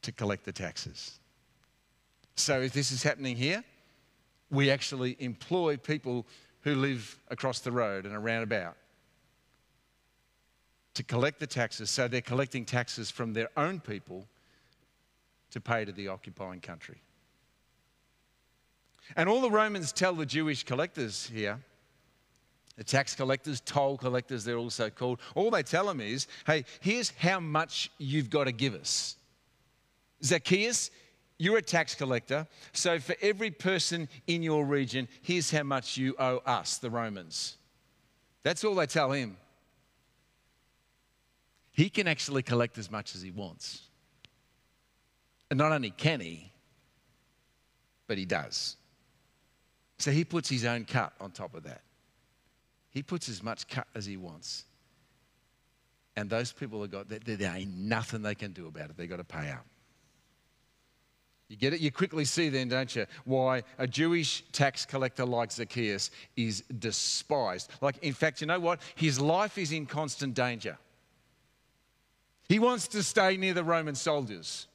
to 0.00 0.10
collect 0.10 0.46
the 0.46 0.52
taxes. 0.52 1.20
So 2.36 2.62
if 2.62 2.72
this 2.72 2.90
is 2.90 3.02
happening 3.02 3.36
here, 3.36 3.62
we 4.50 4.70
actually 4.70 5.14
employ 5.18 5.76
people 5.76 6.26
who 6.62 6.74
live 6.74 7.18
across 7.28 7.60
the 7.60 7.70
road 7.70 8.06
and 8.06 8.14
around 8.14 8.44
about 8.44 8.76
to 10.94 11.02
collect 11.02 11.40
the 11.40 11.46
taxes. 11.46 11.90
So 11.90 12.08
they're 12.08 12.20
collecting 12.20 12.64
taxes 12.64 13.10
from 13.10 13.32
their 13.32 13.48
own 13.56 13.80
people 13.80 14.26
to 15.50 15.60
pay 15.60 15.84
to 15.84 15.92
the 15.92 16.08
occupying 16.08 16.60
country. 16.60 17.00
And 19.16 19.28
all 19.28 19.40
the 19.40 19.50
Romans 19.50 19.92
tell 19.92 20.14
the 20.14 20.26
Jewish 20.26 20.64
collectors 20.64 21.30
here, 21.32 21.60
the 22.76 22.84
tax 22.84 23.14
collectors, 23.14 23.60
toll 23.60 23.96
collectors, 23.96 24.44
they're 24.44 24.56
also 24.56 24.90
called, 24.90 25.20
all 25.34 25.50
they 25.50 25.62
tell 25.62 25.86
them 25.86 26.00
is, 26.00 26.26
hey, 26.46 26.64
here's 26.80 27.10
how 27.10 27.38
much 27.38 27.90
you've 27.98 28.30
got 28.30 28.44
to 28.44 28.52
give 28.52 28.74
us. 28.74 29.16
Zacchaeus, 30.24 30.90
you're 31.38 31.58
a 31.58 31.62
tax 31.62 31.94
collector, 31.94 32.46
so 32.72 32.98
for 32.98 33.14
every 33.20 33.50
person 33.50 34.08
in 34.26 34.42
your 34.42 34.64
region, 34.64 35.06
here's 35.22 35.50
how 35.50 35.62
much 35.62 35.96
you 35.96 36.16
owe 36.18 36.38
us, 36.46 36.78
the 36.78 36.90
Romans. 36.90 37.58
That's 38.42 38.64
all 38.64 38.74
they 38.74 38.86
tell 38.86 39.12
him 39.12 39.36
he 41.74 41.90
can 41.90 42.06
actually 42.06 42.42
collect 42.42 42.78
as 42.78 42.90
much 42.90 43.14
as 43.14 43.20
he 43.20 43.32
wants. 43.32 43.82
And 45.50 45.58
not 45.58 45.72
only 45.72 45.90
can 45.90 46.20
he, 46.20 46.52
but 48.06 48.16
he 48.16 48.24
does. 48.24 48.76
So 49.98 50.12
he 50.12 50.24
puts 50.24 50.48
his 50.48 50.64
own 50.64 50.84
cut 50.84 51.12
on 51.20 51.32
top 51.32 51.54
of 51.54 51.64
that. 51.64 51.82
He 52.90 53.02
puts 53.02 53.28
as 53.28 53.42
much 53.42 53.66
cut 53.66 53.88
as 53.94 54.06
he 54.06 54.16
wants. 54.16 54.64
And 56.16 56.30
those 56.30 56.52
people 56.52 56.80
have 56.80 56.92
got, 56.92 57.08
there, 57.08 57.56
ain't 57.56 57.76
nothing 57.76 58.22
they 58.22 58.36
can 58.36 58.52
do 58.52 58.68
about 58.68 58.90
it. 58.90 58.96
They've 58.96 59.10
got 59.10 59.16
to 59.16 59.24
pay 59.24 59.50
up. 59.50 59.66
You 61.48 61.56
get 61.56 61.74
it? 61.74 61.80
You 61.80 61.90
quickly 61.90 62.24
see 62.24 62.50
then, 62.50 62.68
don't 62.68 62.94
you, 62.94 63.06
why 63.24 63.64
a 63.78 63.86
Jewish 63.88 64.44
tax 64.52 64.86
collector 64.86 65.24
like 65.24 65.50
Zacchaeus 65.50 66.12
is 66.36 66.62
despised. 66.78 67.70
Like, 67.80 67.98
in 67.98 68.12
fact, 68.12 68.40
you 68.40 68.46
know 68.46 68.60
what? 68.60 68.80
His 68.94 69.20
life 69.20 69.58
is 69.58 69.72
in 69.72 69.86
constant 69.86 70.34
danger. 70.34 70.78
He 72.48 72.58
wants 72.58 72.88
to 72.88 73.02
stay 73.02 73.36
near 73.36 73.54
the 73.54 73.64
Roman 73.64 73.94
soldiers. 73.94 74.66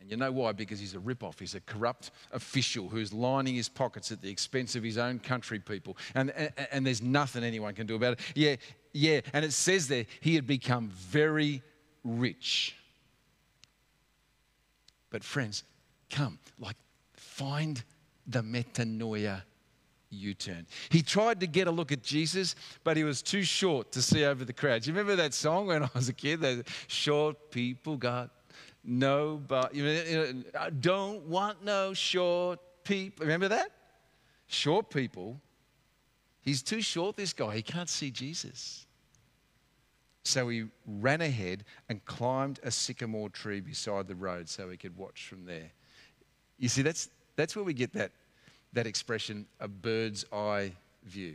And 0.00 0.10
you 0.10 0.16
know 0.16 0.30
why? 0.30 0.52
Because 0.52 0.78
he's 0.78 0.94
a 0.94 1.00
rip-off. 1.00 1.40
He's 1.40 1.56
a 1.56 1.60
corrupt 1.60 2.12
official 2.30 2.88
who's 2.88 3.12
lining 3.12 3.56
his 3.56 3.68
pockets 3.68 4.12
at 4.12 4.22
the 4.22 4.30
expense 4.30 4.76
of 4.76 4.84
his 4.84 4.98
own 4.98 5.18
country 5.18 5.58
people. 5.58 5.96
And, 6.14 6.30
and, 6.30 6.52
and 6.70 6.86
there's 6.86 7.02
nothing 7.02 7.42
anyone 7.42 7.74
can 7.74 7.88
do 7.88 7.96
about 7.96 8.12
it. 8.12 8.20
Yeah, 8.36 8.56
yeah. 8.92 9.20
And 9.32 9.44
it 9.44 9.52
says 9.52 9.88
there, 9.88 10.06
he 10.20 10.36
had 10.36 10.46
become 10.46 10.90
very 10.90 11.62
rich. 12.04 12.76
But 15.10 15.24
friends, 15.24 15.64
come, 16.10 16.38
like, 16.60 16.76
find 17.14 17.82
the 18.28 18.42
metanoia 18.42 19.42
U 20.10 20.34
turn. 20.34 20.66
He 20.90 21.02
tried 21.02 21.40
to 21.40 21.46
get 21.46 21.66
a 21.66 21.70
look 21.70 21.92
at 21.92 22.02
Jesus, 22.02 22.54
but 22.84 22.96
he 22.96 23.04
was 23.04 23.22
too 23.22 23.42
short 23.42 23.92
to 23.92 24.02
see 24.02 24.24
over 24.24 24.44
the 24.44 24.52
crowd. 24.52 24.82
Do 24.82 24.90
You 24.90 24.96
remember 24.96 25.16
that 25.16 25.34
song 25.34 25.66
when 25.66 25.82
I 25.82 25.88
was 25.94 26.08
a 26.08 26.12
kid? 26.12 26.40
That 26.40 26.68
short 26.86 27.50
people 27.50 27.96
got 27.96 28.30
no, 28.84 29.42
but 29.48 29.74
you 29.74 29.84
know, 29.84 30.42
I 30.58 30.70
don't 30.70 31.26
want 31.26 31.64
no 31.64 31.92
short 31.92 32.60
people. 32.84 33.24
Remember 33.26 33.48
that? 33.48 33.70
Short 34.46 34.90
people. 34.90 35.40
He's 36.40 36.62
too 36.62 36.80
short, 36.80 37.16
this 37.16 37.32
guy. 37.32 37.56
He 37.56 37.62
can't 37.62 37.88
see 37.88 38.12
Jesus. 38.12 38.86
So 40.22 40.48
he 40.48 40.66
ran 40.86 41.20
ahead 41.20 41.64
and 41.88 42.04
climbed 42.04 42.60
a 42.62 42.70
sycamore 42.70 43.28
tree 43.28 43.60
beside 43.60 44.06
the 44.06 44.14
road 44.14 44.48
so 44.48 44.68
he 44.70 44.76
could 44.76 44.96
watch 44.96 45.26
from 45.28 45.44
there. 45.44 45.72
You 46.58 46.68
see, 46.68 46.82
that's, 46.82 47.10
that's 47.34 47.56
where 47.56 47.64
we 47.64 47.74
get 47.74 47.92
that 47.94 48.12
that 48.76 48.86
expression, 48.86 49.46
a 49.58 49.66
bird's 49.66 50.26
eye 50.30 50.70
view. 51.02 51.34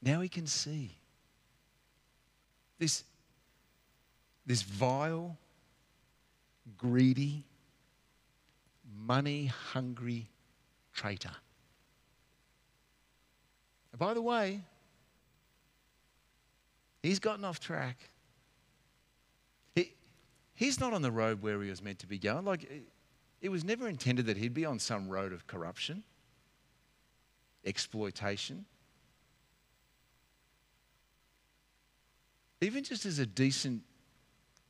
Now 0.00 0.22
he 0.22 0.30
can 0.30 0.46
see 0.46 0.92
this, 2.78 3.04
this 4.46 4.62
vile, 4.62 5.36
greedy, 6.78 7.44
money 8.98 9.52
hungry 9.72 10.26
traitor. 10.94 11.36
And 13.92 13.98
by 13.98 14.14
the 14.14 14.22
way, 14.22 14.62
he's 17.02 17.18
gotten 17.18 17.44
off 17.44 17.60
track. 17.60 17.98
He, 19.74 19.92
he's 20.54 20.80
not 20.80 20.94
on 20.94 21.02
the 21.02 21.10
road 21.10 21.42
where 21.42 21.60
he 21.62 21.68
was 21.68 21.82
meant 21.82 21.98
to 21.98 22.06
be 22.06 22.18
going. 22.18 22.46
Like, 22.46 22.70
it 23.40 23.50
was 23.50 23.64
never 23.64 23.88
intended 23.88 24.26
that 24.26 24.36
he'd 24.36 24.54
be 24.54 24.64
on 24.64 24.78
some 24.78 25.08
road 25.08 25.32
of 25.32 25.46
corruption, 25.46 26.02
exploitation. 27.64 28.64
Even 32.60 32.82
just 32.82 33.06
as 33.06 33.18
a 33.18 33.26
decent 33.26 33.82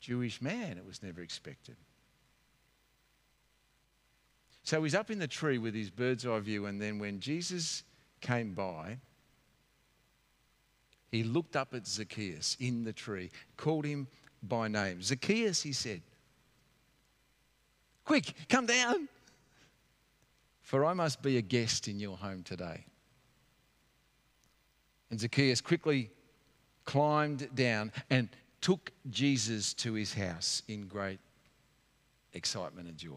Jewish 0.01 0.43
man, 0.43 0.77
it 0.77 0.87
was 0.87 1.03
never 1.03 1.23
expected. 1.23 1.77
So 4.63 4.83
he's 4.83 4.95
up 4.95 5.11
in 5.11 5.19
the 5.19 5.27
tree 5.27 5.57
with 5.57 5.75
his 5.75 5.89
bird's 5.89 6.27
eye 6.27 6.39
view, 6.41 6.67
and 6.67 6.81
then 6.81 6.99
when 6.99 7.21
Jesus 7.21 7.85
came 8.21 8.53
by, 8.53 8.99
he 11.11 11.23
looked 11.23 11.57
up 11.57 11.73
at 11.73 11.87
Zacchaeus 11.87 12.57
in 12.61 12.85
the 12.85 12.93
tree, 12.93 13.31
called 13.57 13.87
him 13.87 14.09
by 14.43 14.69
name. 14.69 15.01
Zacchaeus, 15.01 15.63
he 15.63 15.73
said, 15.73 16.03
Quick, 18.09 18.33
come 18.49 18.65
down, 18.65 19.07
for 20.63 20.83
I 20.83 20.95
must 20.95 21.21
be 21.21 21.37
a 21.37 21.43
guest 21.43 21.89
in 21.89 22.01
your 22.01 22.17
home 22.17 22.43
today. 22.43 22.87
And 25.11 25.21
Zacchaeus 25.21 25.61
quickly 25.61 26.11
climbed 26.87 27.55
down 27.55 27.93
and 28.09 28.31
took 28.63 28.93
Jesus 29.11 29.75
to 29.75 29.93
his 29.93 30.15
house 30.15 30.63
in 30.69 30.87
great 30.87 31.19
excitement 32.33 32.89
and 32.89 32.97
joy. 32.97 33.13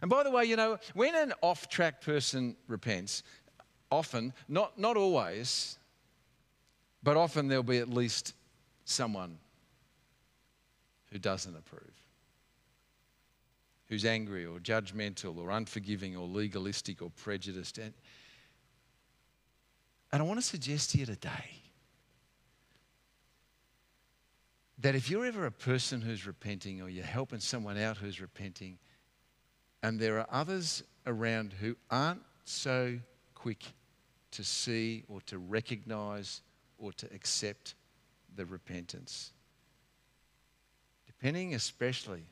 And 0.00 0.08
by 0.08 0.22
the 0.22 0.30
way, 0.30 0.44
you 0.44 0.54
know, 0.54 0.78
when 0.94 1.16
an 1.16 1.32
off 1.42 1.68
track 1.68 2.02
person 2.02 2.54
repents, 2.68 3.24
often, 3.90 4.32
not, 4.46 4.78
not 4.78 4.96
always, 4.96 5.76
but 7.02 7.16
often 7.16 7.48
there'll 7.48 7.64
be 7.64 7.78
at 7.78 7.88
least 7.88 8.34
someone 8.84 9.38
who 11.10 11.18
doesn't 11.18 11.56
approve, 11.56 12.01
who's 13.92 14.06
angry 14.06 14.46
or 14.46 14.58
judgmental 14.58 15.36
or 15.36 15.50
unforgiving 15.50 16.16
or 16.16 16.26
legalistic 16.26 17.02
or 17.02 17.10
prejudiced. 17.10 17.76
And, 17.76 17.92
and 20.10 20.22
I 20.22 20.24
want 20.24 20.40
to 20.40 20.46
suggest 20.46 20.92
to 20.92 20.98
you 20.98 21.04
today 21.04 21.60
that 24.78 24.94
if 24.94 25.10
you're 25.10 25.26
ever 25.26 25.44
a 25.44 25.52
person 25.52 26.00
who's 26.00 26.26
repenting 26.26 26.80
or 26.80 26.88
you're 26.88 27.04
helping 27.04 27.38
someone 27.38 27.76
out 27.76 27.98
who's 27.98 28.18
repenting, 28.18 28.78
and 29.82 30.00
there 30.00 30.18
are 30.18 30.26
others 30.30 30.82
around 31.06 31.52
who 31.52 31.76
aren't 31.90 32.22
so 32.46 32.98
quick 33.34 33.62
to 34.30 34.42
see 34.42 35.04
or 35.06 35.20
to 35.26 35.36
recognize 35.36 36.40
or 36.78 36.94
to 36.94 37.06
accept 37.12 37.74
the 38.36 38.46
repentance. 38.46 39.32
Depending 41.06 41.54
especially 41.54 42.24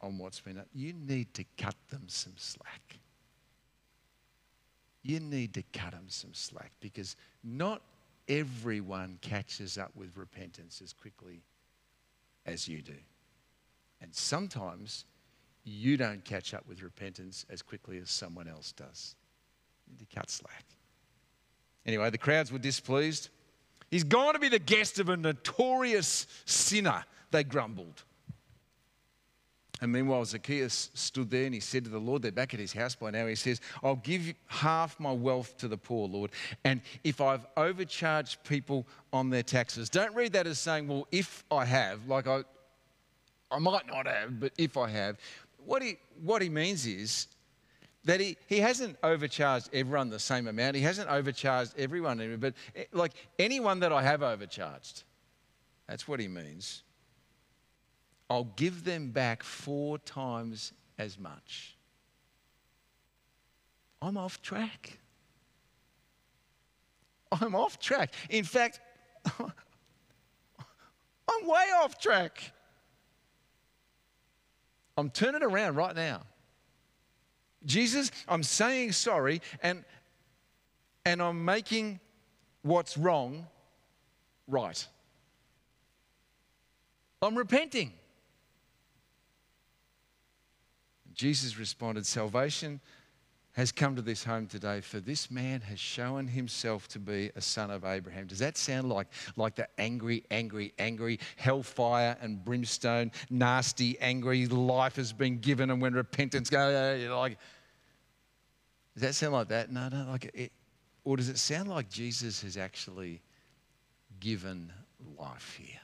on 0.00 0.18
what's 0.18 0.40
been 0.40 0.56
done, 0.56 0.66
you 0.72 0.92
need 0.92 1.34
to 1.34 1.44
cut 1.56 1.74
them 1.90 2.04
some 2.06 2.34
slack. 2.36 2.98
You 5.02 5.20
need 5.20 5.54
to 5.54 5.62
cut 5.72 5.92
them 5.92 6.06
some 6.08 6.34
slack 6.34 6.72
because 6.80 7.16
not 7.42 7.82
everyone 8.28 9.18
catches 9.20 9.78
up 9.78 9.90
with 9.94 10.16
repentance 10.16 10.80
as 10.82 10.92
quickly 10.92 11.42
as 12.46 12.68
you 12.68 12.82
do. 12.82 12.94
And 14.00 14.14
sometimes 14.14 15.04
you 15.64 15.96
don't 15.96 16.24
catch 16.24 16.54
up 16.54 16.66
with 16.68 16.82
repentance 16.82 17.44
as 17.50 17.62
quickly 17.62 17.98
as 17.98 18.10
someone 18.10 18.48
else 18.48 18.72
does. 18.72 19.16
You 19.86 19.94
need 19.94 20.08
to 20.08 20.16
cut 20.16 20.30
slack. 20.30 20.64
Anyway, 21.86 22.10
the 22.10 22.18
crowds 22.18 22.52
were 22.52 22.58
displeased. 22.58 23.30
He's 23.90 24.04
going 24.04 24.34
to 24.34 24.38
be 24.38 24.48
the 24.48 24.58
guest 24.58 24.98
of 24.98 25.08
a 25.08 25.16
notorious 25.16 26.26
sinner, 26.44 27.04
they 27.30 27.44
grumbled. 27.44 28.04
And 29.80 29.92
meanwhile, 29.92 30.24
Zacchaeus 30.24 30.90
stood 30.94 31.30
there 31.30 31.44
and 31.44 31.54
he 31.54 31.60
said 31.60 31.84
to 31.84 31.90
the 31.90 31.98
Lord, 31.98 32.22
they're 32.22 32.32
back 32.32 32.52
at 32.52 32.60
his 32.60 32.72
house 32.72 32.94
by 32.94 33.10
now. 33.10 33.26
He 33.26 33.34
says, 33.34 33.60
I'll 33.82 33.96
give 33.96 34.34
half 34.46 34.98
my 34.98 35.12
wealth 35.12 35.56
to 35.58 35.68
the 35.68 35.76
poor, 35.76 36.08
Lord. 36.08 36.32
And 36.64 36.80
if 37.04 37.20
I've 37.20 37.46
overcharged 37.56 38.42
people 38.44 38.86
on 39.12 39.30
their 39.30 39.42
taxes, 39.42 39.88
don't 39.88 40.14
read 40.14 40.32
that 40.32 40.46
as 40.46 40.58
saying, 40.58 40.88
well, 40.88 41.06
if 41.12 41.44
I 41.50 41.64
have, 41.64 42.06
like 42.08 42.26
I, 42.26 42.42
I 43.50 43.58
might 43.58 43.86
not 43.86 44.06
have, 44.06 44.40
but 44.40 44.52
if 44.58 44.76
I 44.76 44.88
have, 44.88 45.16
what 45.64 45.82
he, 45.82 45.98
what 46.22 46.42
he 46.42 46.48
means 46.48 46.86
is 46.86 47.28
that 48.04 48.20
he, 48.20 48.36
he 48.46 48.58
hasn't 48.58 48.96
overcharged 49.02 49.68
everyone 49.72 50.08
the 50.08 50.18
same 50.18 50.48
amount. 50.48 50.76
He 50.76 50.82
hasn't 50.82 51.08
overcharged 51.08 51.74
everyone, 51.78 52.36
but 52.40 52.54
eh, 52.74 52.84
like 52.92 53.12
anyone 53.38 53.80
that 53.80 53.92
I 53.92 54.02
have 54.02 54.22
overcharged, 54.22 55.04
that's 55.86 56.08
what 56.08 56.18
he 56.18 56.26
means. 56.26 56.82
I'll 58.30 58.52
give 58.56 58.84
them 58.84 59.10
back 59.10 59.42
four 59.42 59.98
times 59.98 60.72
as 60.98 61.18
much. 61.18 61.76
I'm 64.00 64.16
off 64.16 64.42
track. 64.42 64.98
I'm 67.32 67.54
off 67.54 67.78
track. 67.78 68.12
In 68.30 68.44
fact, 68.44 68.80
I'm 69.38 69.50
way 71.46 71.64
off 71.82 71.98
track. 71.98 72.52
I'm 74.96 75.10
turning 75.10 75.42
around 75.42 75.76
right 75.76 75.94
now. 75.94 76.22
Jesus, 77.64 78.10
I'm 78.28 78.42
saying 78.42 78.92
sorry 78.92 79.42
and, 79.62 79.84
and 81.04 81.20
I'm 81.20 81.44
making 81.44 82.00
what's 82.62 82.96
wrong 82.96 83.46
right. 84.46 84.86
I'm 87.20 87.36
repenting. 87.36 87.92
Jesus 91.18 91.58
responded, 91.58 92.06
Salvation 92.06 92.80
has 93.54 93.72
come 93.72 93.96
to 93.96 94.02
this 94.02 94.22
home 94.22 94.46
today, 94.46 94.80
for 94.80 95.00
this 95.00 95.32
man 95.32 95.60
has 95.62 95.80
shown 95.80 96.28
himself 96.28 96.86
to 96.86 97.00
be 97.00 97.32
a 97.34 97.40
son 97.40 97.72
of 97.72 97.84
Abraham. 97.84 98.28
Does 98.28 98.38
that 98.38 98.56
sound 98.56 98.88
like, 98.88 99.08
like 99.34 99.56
the 99.56 99.68
angry, 99.80 100.22
angry, 100.30 100.72
angry, 100.78 101.18
hellfire 101.34 102.16
and 102.22 102.44
brimstone, 102.44 103.10
nasty, 103.30 103.98
angry 103.98 104.46
life 104.46 104.94
has 104.94 105.12
been 105.12 105.38
given, 105.38 105.72
and 105.72 105.82
when 105.82 105.92
repentance 105.92 106.48
goes, 106.50 107.08
like, 107.10 107.36
does 108.94 109.02
that 109.02 109.14
sound 109.16 109.32
like 109.32 109.48
that? 109.48 109.72
No, 109.72 109.88
no, 109.88 110.06
like 110.08 110.30
it, 110.34 110.52
or 111.02 111.16
does 111.16 111.28
it 111.28 111.38
sound 111.38 111.68
like 111.68 111.90
Jesus 111.90 112.42
has 112.42 112.56
actually 112.56 113.22
given 114.20 114.72
life 115.18 115.58
here? 115.60 115.80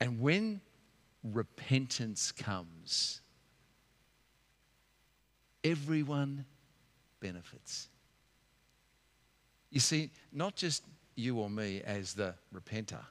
And 0.00 0.20
when 0.20 0.62
repentance 1.22 2.32
comes, 2.32 3.20
everyone 5.62 6.44
benefits. 7.20 7.88
You 9.70 9.80
see, 9.80 10.10
not 10.32 10.56
just 10.56 10.84
you 11.14 11.38
or 11.38 11.48
me 11.48 11.82
as 11.84 12.14
the 12.14 12.34
repenter, 12.54 13.04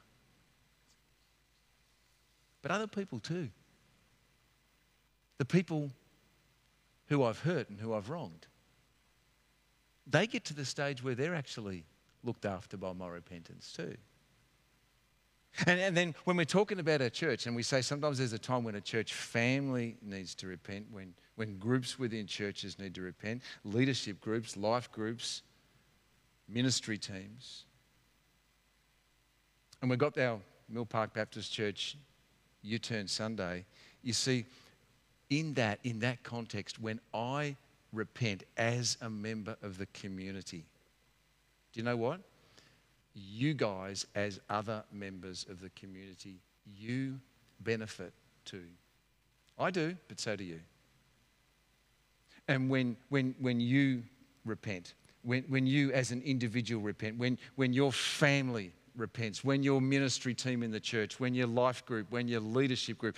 but 2.60 2.70
other 2.70 2.86
people 2.86 3.18
too. 3.18 3.48
The 5.38 5.44
people 5.44 5.90
who 7.08 7.24
I've 7.24 7.40
hurt 7.40 7.68
and 7.68 7.80
who 7.80 7.94
I've 7.94 8.10
wronged. 8.10 8.46
They 10.06 10.26
get 10.26 10.44
to 10.46 10.54
the 10.54 10.64
stage 10.64 11.02
where 11.02 11.14
they're 11.14 11.34
actually 11.34 11.84
looked 12.22 12.44
after 12.44 12.76
by 12.76 12.92
my 12.92 13.08
repentance 13.08 13.72
too. 13.76 13.96
And, 15.66 15.78
and, 15.78 15.96
then 15.96 16.14
when 16.24 16.36
we're 16.36 16.44
talking 16.44 16.78
about 16.78 17.02
our 17.02 17.10
church, 17.10 17.46
and 17.46 17.54
we 17.54 17.62
say 17.62 17.82
sometimes 17.82 18.18
there's 18.18 18.32
a 18.32 18.38
time 18.38 18.64
when 18.64 18.74
a 18.74 18.80
church 18.80 19.12
family 19.12 19.96
needs 20.00 20.34
to 20.36 20.46
repent, 20.46 20.86
when, 20.90 21.12
when 21.36 21.58
groups 21.58 21.98
within 21.98 22.26
churches 22.26 22.78
need 22.78 22.94
to 22.94 23.02
repent, 23.02 23.42
leadership 23.64 24.20
groups, 24.20 24.56
life 24.56 24.90
groups, 24.90 25.42
ministry 26.48 26.96
teams. 26.96 27.64
And 29.82 29.90
we've 29.90 29.98
got 29.98 30.16
our 30.16 30.40
Mill 30.68 30.86
Park 30.86 31.12
Baptist 31.12 31.52
Church 31.52 31.96
U 32.62 32.78
Turn 32.78 33.06
Sunday. 33.06 33.66
You 34.02 34.14
see, 34.14 34.46
in 35.28 35.54
that, 35.54 35.80
in 35.84 35.98
that 36.00 36.22
context, 36.22 36.80
when 36.80 37.00
I 37.12 37.56
repent 37.92 38.44
as 38.56 38.96
a 39.02 39.10
member 39.10 39.56
of 39.62 39.76
the 39.76 39.86
community, 39.86 40.64
do 41.72 41.80
you 41.80 41.84
know 41.84 41.96
what? 41.96 42.20
You 43.14 43.54
guys, 43.54 44.06
as 44.14 44.40
other 44.48 44.84
members 44.92 45.46
of 45.50 45.60
the 45.60 45.70
community, 45.70 46.40
you 46.78 47.18
benefit 47.60 48.12
too. 48.44 48.64
I 49.58 49.70
do, 49.70 49.96
but 50.08 50.18
so 50.18 50.36
do 50.36 50.44
you. 50.44 50.60
And 52.48 52.68
when, 52.68 52.96
when, 53.08 53.34
when 53.38 53.60
you 53.60 54.02
repent, 54.44 54.94
when, 55.22 55.44
when 55.44 55.66
you 55.66 55.92
as 55.92 56.10
an 56.10 56.22
individual 56.22 56.82
repent, 56.82 57.18
when, 57.18 57.38
when 57.56 57.72
your 57.72 57.92
family 57.92 58.72
repents, 58.96 59.44
when 59.44 59.62
your 59.62 59.80
ministry 59.80 60.34
team 60.34 60.62
in 60.62 60.70
the 60.70 60.80
church, 60.80 61.20
when 61.20 61.34
your 61.34 61.46
life 61.46 61.84
group, 61.86 62.10
when 62.10 62.28
your 62.28 62.40
leadership 62.40 62.98
group, 62.98 63.16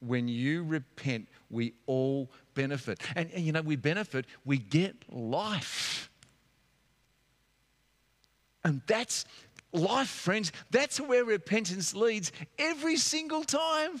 when 0.00 0.28
you 0.28 0.64
repent, 0.64 1.28
we 1.50 1.72
all 1.86 2.28
benefit. 2.54 3.00
And, 3.14 3.30
and 3.32 3.44
you 3.44 3.52
know, 3.52 3.62
we 3.62 3.76
benefit, 3.76 4.26
we 4.44 4.58
get 4.58 4.96
life. 5.10 5.93
And 8.64 8.80
that's 8.86 9.24
life, 9.72 10.08
friends. 10.08 10.52
That's 10.70 11.00
where 11.00 11.24
repentance 11.24 11.94
leads 11.94 12.32
every 12.58 12.96
single 12.96 13.44
time. 13.44 14.00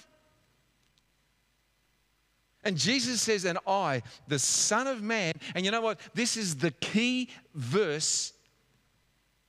And 2.64 2.78
Jesus 2.78 3.20
says, 3.20 3.44
And 3.44 3.58
I, 3.66 4.02
the 4.26 4.38
Son 4.38 4.86
of 4.86 5.02
Man, 5.02 5.34
and 5.54 5.64
you 5.64 5.70
know 5.70 5.82
what? 5.82 6.00
This 6.14 6.36
is 6.36 6.56
the 6.56 6.70
key 6.70 7.28
verse 7.54 8.32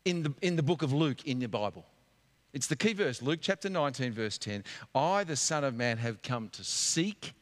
in 0.04 0.24
the, 0.24 0.34
in 0.42 0.56
the 0.56 0.64
book 0.64 0.82
of 0.82 0.92
Luke 0.92 1.26
in 1.26 1.40
your 1.40 1.50
Bible. 1.50 1.86
It's 2.54 2.68
the 2.68 2.76
key 2.76 2.94
verse, 2.94 3.22
Luke 3.22 3.40
chapter 3.42 3.70
19, 3.70 4.14
verse 4.14 4.38
10. 4.38 4.64
I, 4.94 5.24
the 5.24 5.36
Son 5.36 5.64
of 5.64 5.76
Man, 5.76 5.98
have 5.98 6.22
come 6.22 6.50
to 6.50 6.64
seek 6.64 7.34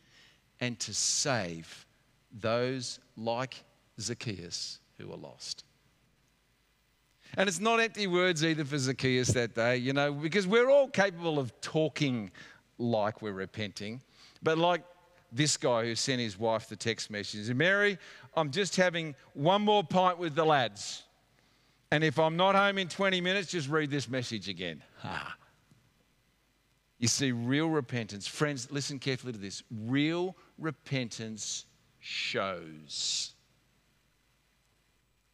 and 0.59 0.79
to 0.79 0.93
save 0.93 1.85
those 2.31 2.99
like 3.17 3.63
Zacchaeus 3.99 4.79
who 4.97 5.11
are 5.11 5.17
lost. 5.17 5.65
And 7.37 7.49
it's 7.49 7.59
not 7.59 7.79
empty 7.79 8.07
words 8.07 8.43
either 8.43 8.63
for 8.63 8.77
Zacchaeus 8.77 9.29
that 9.29 9.55
day, 9.55 9.77
you 9.77 9.93
know, 9.93 10.13
because 10.13 10.45
we're 10.45 10.69
all 10.69 10.87
capable 10.87 11.39
of 11.39 11.59
talking 11.61 12.31
like 12.77 13.21
we're 13.21 13.33
repenting. 13.33 14.01
But 14.43 14.57
like 14.57 14.83
this 15.31 15.57
guy 15.57 15.85
who 15.85 15.95
sent 15.95 16.21
his 16.21 16.37
wife 16.37 16.69
the 16.69 16.75
text 16.75 17.09
message 17.09 17.49
Mary, 17.55 17.97
I'm 18.35 18.51
just 18.51 18.75
having 18.75 19.15
one 19.33 19.63
more 19.63 19.83
pint 19.83 20.19
with 20.19 20.35
the 20.35 20.45
lads. 20.45 21.03
And 21.91 22.03
if 22.03 22.17
I'm 22.19 22.35
not 22.37 22.55
home 22.55 22.77
in 22.77 22.87
20 22.87 23.21
minutes, 23.21 23.51
just 23.51 23.69
read 23.69 23.91
this 23.91 24.09
message 24.09 24.49
again. 24.49 24.83
Ha. 24.99 25.35
You 26.99 27.07
see, 27.07 27.31
real 27.31 27.69
repentance, 27.69 28.27
friends, 28.27 28.71
listen 28.71 28.97
carefully 28.97 29.33
to 29.33 29.39
this. 29.39 29.61
Real 29.85 30.35
repentance 30.57 31.65
shows. 31.99 33.35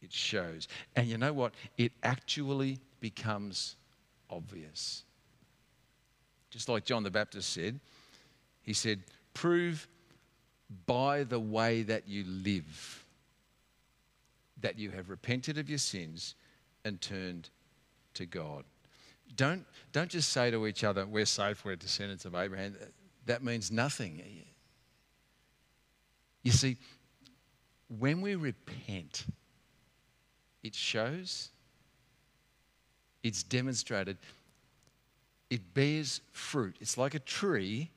It 0.02 0.12
shows. 0.12 0.68
And 0.96 1.06
you 1.06 1.18
know 1.18 1.32
what? 1.32 1.52
It 1.76 1.92
actually 2.02 2.78
becomes 3.00 3.76
obvious. 4.28 5.04
Just 6.50 6.68
like 6.68 6.84
John 6.84 7.02
the 7.02 7.10
Baptist 7.10 7.52
said, 7.52 7.80
he 8.62 8.72
said, 8.72 9.02
Prove 9.34 9.88
by 10.86 11.24
the 11.24 11.38
way 11.38 11.82
that 11.82 12.08
you 12.08 12.24
live 12.24 13.04
that 14.60 14.78
you 14.78 14.90
have 14.90 15.08
repented 15.08 15.58
of 15.58 15.68
your 15.68 15.78
sins 15.78 16.34
and 16.84 17.00
turned 17.00 17.50
to 18.14 18.26
God. 18.26 18.64
Don't, 19.36 19.64
don't 19.92 20.10
just 20.10 20.30
say 20.30 20.50
to 20.50 20.66
each 20.66 20.84
other, 20.84 21.06
We're 21.06 21.26
safe, 21.26 21.64
we're 21.64 21.76
descendants 21.76 22.24
of 22.24 22.34
Abraham. 22.34 22.76
That 23.26 23.42
means 23.42 23.70
nothing. 23.70 24.22
You 26.42 26.52
see, 26.52 26.78
when 27.98 28.20
we 28.20 28.34
repent, 28.34 29.26
it 30.62 30.74
shows, 30.74 31.50
it's 33.22 33.42
demonstrated, 33.42 34.18
it 35.48 35.74
bears 35.74 36.20
fruit. 36.32 36.76
It's 36.80 36.96
like 36.96 37.14
a 37.14 37.18
tree 37.18 37.90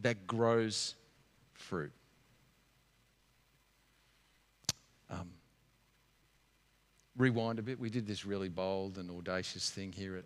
that 0.00 0.26
grows 0.26 0.94
fruit. 1.54 1.92
Um, 5.10 5.30
rewind 7.16 7.58
a 7.58 7.62
bit. 7.62 7.80
We 7.80 7.90
did 7.90 8.06
this 8.06 8.24
really 8.24 8.48
bold 8.48 8.98
and 8.98 9.10
audacious 9.10 9.70
thing 9.70 9.92
here 9.92 10.16
at 10.16 10.24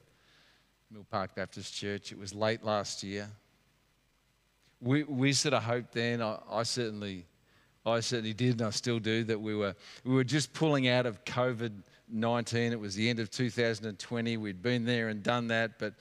Mill 0.90 1.06
Park 1.10 1.34
Baptist 1.34 1.74
Church. 1.74 2.12
It 2.12 2.18
was 2.18 2.34
late 2.34 2.64
last 2.64 3.02
year. 3.02 3.28
We, 4.80 5.04
we 5.04 5.32
sort 5.32 5.54
of 5.54 5.62
hoped 5.62 5.92
then, 5.92 6.20
I, 6.20 6.38
I 6.50 6.62
certainly 6.62 7.26
I 7.86 8.00
certainly 8.00 8.34
did, 8.34 8.60
and 8.60 8.62
I 8.62 8.70
still 8.70 8.98
do, 8.98 9.24
that 9.24 9.40
we 9.40 9.54
were, 9.54 9.74
we 10.04 10.14
were 10.14 10.24
just 10.24 10.52
pulling 10.52 10.88
out 10.88 11.06
of 11.06 11.24
COVID 11.24 11.72
19. 12.12 12.72
It 12.72 12.80
was 12.80 12.94
the 12.94 13.08
end 13.08 13.20
of 13.20 13.30
2020. 13.30 14.36
We'd 14.36 14.62
been 14.62 14.84
there 14.84 15.08
and 15.08 15.22
done 15.22 15.48
that. 15.48 15.78
But, 15.78 15.94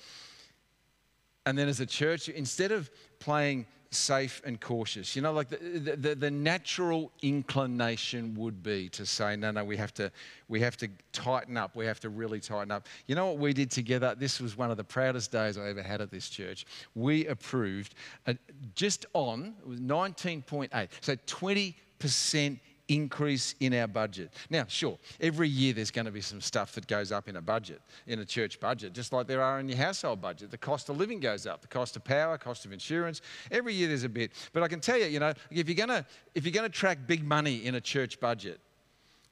and 1.46 1.58
then 1.58 1.68
as 1.68 1.80
a 1.80 1.86
church, 1.86 2.30
instead 2.30 2.72
of 2.72 2.89
playing 3.20 3.68
safe 3.91 4.41
and 4.45 4.62
cautious. 4.62 5.15
You 5.15 5.21
know, 5.23 5.34
like 5.34 5.49
the, 5.49 5.95
the, 5.95 6.15
the, 6.15 6.30
natural 6.30 7.12
inclination 7.23 8.36
would 8.36 8.62
be 8.62 8.88
to 8.89 9.06
say, 9.06 9.36
no, 9.36 9.49
no, 9.49 9.63
we 9.63 9.78
have 9.78 9.93
to, 9.95 10.12
we 10.47 10.60
have 10.60 10.78
to 10.78 10.89
tighten 11.12 11.58
up. 11.58 11.75
We 11.75 11.86
have 11.86 11.99
to 12.02 12.10
really 12.10 12.39
tighten 12.39 12.71
up. 12.71 12.88
You 13.08 13.15
know 13.15 13.28
what 13.28 13.39
we 13.39 13.52
did 13.52 13.71
together? 13.71 14.15
This 14.15 14.39
was 14.39 14.56
one 14.56 14.69
of 14.69 14.78
the 14.78 14.84
proudest 14.84 15.32
days 15.32 15.58
I 15.58 15.69
ever 15.69 15.82
had 15.82 16.02
at 16.02 16.12
this 16.12 16.30
church. 16.30 16.67
We 16.93 17.25
approved 17.28 17.95
a, 18.28 18.38
just 18.75 19.08
on, 19.13 19.56
it 19.60 19.67
was 19.67 19.80
19.8, 19.80 20.89
so 21.02 21.15
20% 21.15 22.60
increase 22.89 23.56
in 23.60 23.73
our 23.73 23.88
budget. 23.88 24.34
Now, 24.49 24.65
sure, 24.67 24.97
every 25.21 25.47
year 25.47 25.71
there's 25.73 25.91
going 25.91 26.06
to 26.06 26.12
be 26.12 26.21
some 26.21 26.41
stuff 26.41 26.73
that 26.73 26.88
goes 26.88 27.12
up 27.12 27.30
in 27.30 27.38
a 27.38 27.41
budget, 27.41 27.82
in 28.08 28.19
a 28.19 28.25
church 28.25 28.60
budget, 28.60 28.93
just 28.93 29.13
like 29.13 29.28
there 29.28 29.41
are 29.41 29.60
in 29.60 29.69
your 29.69 29.78
household 29.78 30.21
budget. 30.21 30.52
The 30.52 30.58
cost 30.58 30.89
of 30.89 30.97
living 30.97 31.19
goes 31.19 31.47
up, 31.47 31.62
the 31.62 31.67
cost 31.67 31.95
of 31.95 32.04
power, 32.04 32.38
cost 32.38 32.65
of 32.65 32.73
insurance. 32.73 33.21
Every 33.52 33.73
year 33.73 33.88
there's 33.88 34.04
a 34.04 34.10
bit. 34.10 34.32
But 34.52 34.63
I 34.63 34.67
can 34.67 34.82
tell 34.82 34.97
you, 34.97 35.06
you 35.06 35.19
know, 35.19 35.34
if 35.52 35.69
you're 35.69 35.75
going 35.75 35.89
to 35.89 36.06
if 36.36 36.43
you're 36.43 36.52
going 36.52 36.69
to 36.69 36.78
track 36.78 36.99
big 37.08 37.23
money 37.23 37.65
in 37.65 37.75
a 37.75 37.82
church 37.82 38.19
budget, 38.19 38.60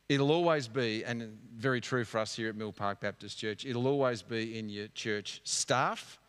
it'll 0.10 0.32
always 0.32 0.68
be, 0.68 1.04
and 1.04 1.38
very 1.56 1.82
true 1.82 2.06
for 2.06 2.20
us 2.20 2.36
here 2.36 2.50
at 2.50 2.56
Mill 2.56 2.72
Park 2.72 3.02
Baptist 3.02 3.38
Church, 3.38 3.66
it'll 3.66 3.88
always 3.88 4.22
be 4.22 4.58
in 4.58 4.70
your 4.70 4.88
church 4.90 5.42
staff 5.44 6.20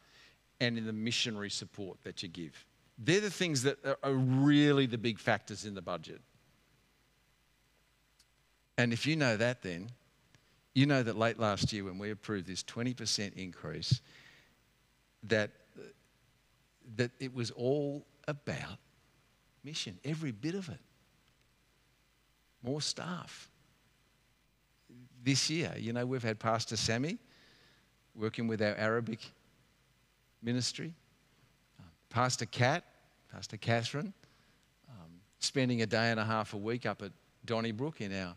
and 0.60 0.76
in 0.76 0.86
the 0.86 0.92
missionary 0.92 1.50
support 1.50 1.98
that 2.02 2.22
you 2.22 2.28
give. 2.28 2.64
They're 2.98 3.20
the 3.20 3.30
things 3.30 3.62
that 3.62 3.78
are 4.02 4.12
really 4.12 4.86
the 4.86 4.98
big 4.98 5.20
factors 5.20 5.64
in 5.64 5.74
the 5.74 5.82
budget. 5.82 6.20
And 8.78 8.92
if 8.92 9.06
you 9.06 9.16
know 9.16 9.36
that, 9.36 9.60
then 9.62 9.90
you 10.72 10.86
know 10.86 11.02
that 11.02 11.18
late 11.18 11.38
last 11.38 11.72
year 11.72 11.82
when 11.84 11.98
we 11.98 12.12
approved 12.12 12.46
this 12.46 12.62
20% 12.62 13.34
increase, 13.34 14.00
that, 15.24 15.50
that 16.94 17.10
it 17.18 17.34
was 17.34 17.50
all 17.50 18.06
about 18.28 18.78
mission, 19.64 19.98
every 20.04 20.30
bit 20.30 20.54
of 20.54 20.68
it. 20.68 20.78
More 22.62 22.80
staff. 22.80 23.50
This 25.24 25.50
year, 25.50 25.74
you 25.76 25.92
know, 25.92 26.06
we've 26.06 26.22
had 26.22 26.38
Pastor 26.38 26.76
Sammy 26.76 27.18
working 28.14 28.46
with 28.46 28.62
our 28.62 28.76
Arabic 28.76 29.18
ministry, 30.40 30.94
Pastor 32.10 32.46
Kat, 32.46 32.84
Pastor 33.32 33.56
Catherine, 33.56 34.12
um, 34.88 35.10
spending 35.40 35.82
a 35.82 35.86
day 35.86 36.10
and 36.10 36.20
a 36.20 36.24
half 36.24 36.54
a 36.54 36.56
week 36.56 36.86
up 36.86 37.02
at 37.02 37.10
Donnybrook 37.44 38.00
in 38.00 38.12
our 38.14 38.34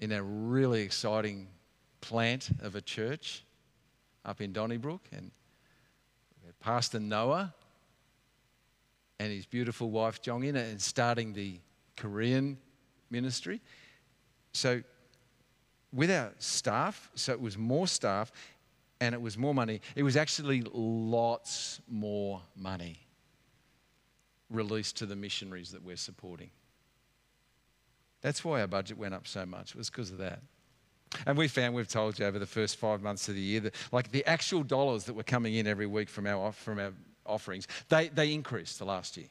in 0.00 0.12
a 0.12 0.22
really 0.22 0.82
exciting 0.82 1.48
plant 2.00 2.48
of 2.62 2.74
a 2.74 2.80
church 2.80 3.44
up 4.24 4.40
in 4.40 4.52
Donnybrook. 4.52 5.02
And 5.12 5.30
Pastor 6.60 6.98
Noah 6.98 7.54
and 9.18 9.32
his 9.32 9.46
beautiful 9.46 9.90
wife 9.90 10.22
Jongin 10.22 10.56
and 10.56 10.80
starting 10.80 11.32
the 11.32 11.60
Korean 11.96 12.58
ministry. 13.10 13.60
So 14.52 14.82
with 15.92 16.10
our 16.10 16.32
staff, 16.38 17.10
so 17.14 17.32
it 17.32 17.40
was 17.40 17.58
more 17.58 17.86
staff 17.86 18.32
and 19.00 19.14
it 19.14 19.20
was 19.20 19.36
more 19.36 19.54
money. 19.54 19.80
It 19.94 20.02
was 20.02 20.16
actually 20.16 20.62
lots 20.72 21.80
more 21.88 22.40
money 22.56 22.98
released 24.50 24.96
to 24.98 25.06
the 25.06 25.16
missionaries 25.16 25.70
that 25.72 25.82
we're 25.82 25.96
supporting. 25.96 26.50
That's 28.22 28.44
why 28.44 28.60
our 28.60 28.66
budget 28.66 28.98
went 28.98 29.14
up 29.14 29.26
so 29.26 29.46
much, 29.46 29.70
it 29.70 29.76
was 29.76 29.90
because 29.90 30.10
of 30.10 30.18
that. 30.18 30.40
And 31.26 31.36
we 31.36 31.48
found, 31.48 31.74
we've 31.74 31.88
told 31.88 32.18
you 32.18 32.26
over 32.26 32.38
the 32.38 32.46
first 32.46 32.76
five 32.76 33.02
months 33.02 33.28
of 33.28 33.34
the 33.34 33.40
year, 33.40 33.60
that 33.60 33.74
like 33.90 34.12
the 34.12 34.24
actual 34.26 34.62
dollars 34.62 35.04
that 35.04 35.14
were 35.14 35.24
coming 35.24 35.54
in 35.54 35.66
every 35.66 35.86
week 35.86 36.08
from 36.08 36.26
our, 36.26 36.52
from 36.52 36.78
our 36.78 36.92
offerings, 37.26 37.66
they, 37.88 38.08
they 38.08 38.32
increased 38.32 38.78
the 38.78 38.84
last 38.84 39.16
year. 39.16 39.26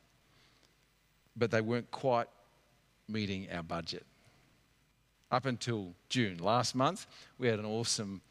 But 1.38 1.52
they 1.52 1.62
weren't 1.62 1.90
quite 1.92 2.28
meeting 3.08 3.48
our 3.54 3.64
budget. 3.64 4.06
Up 5.32 5.46
until 5.46 5.94
June 6.10 6.38
last 6.40 6.76
month, 6.76 7.06
we 7.38 7.48
had 7.48 7.60
an 7.60 7.66
awesome, 7.66 8.22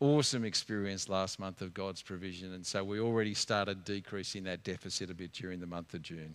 awesome 0.00 0.44
experience 0.44 1.08
last 1.08 1.38
month 1.38 1.62
of 1.62 1.72
God's 1.74 2.02
provision. 2.02 2.54
And 2.54 2.66
so 2.66 2.82
we 2.82 2.98
already 2.98 3.34
started 3.34 3.84
decreasing 3.84 4.44
that 4.44 4.64
deficit 4.64 5.10
a 5.10 5.14
bit 5.14 5.32
during 5.32 5.60
the 5.60 5.66
month 5.66 5.94
of 5.94 6.02
June. 6.02 6.34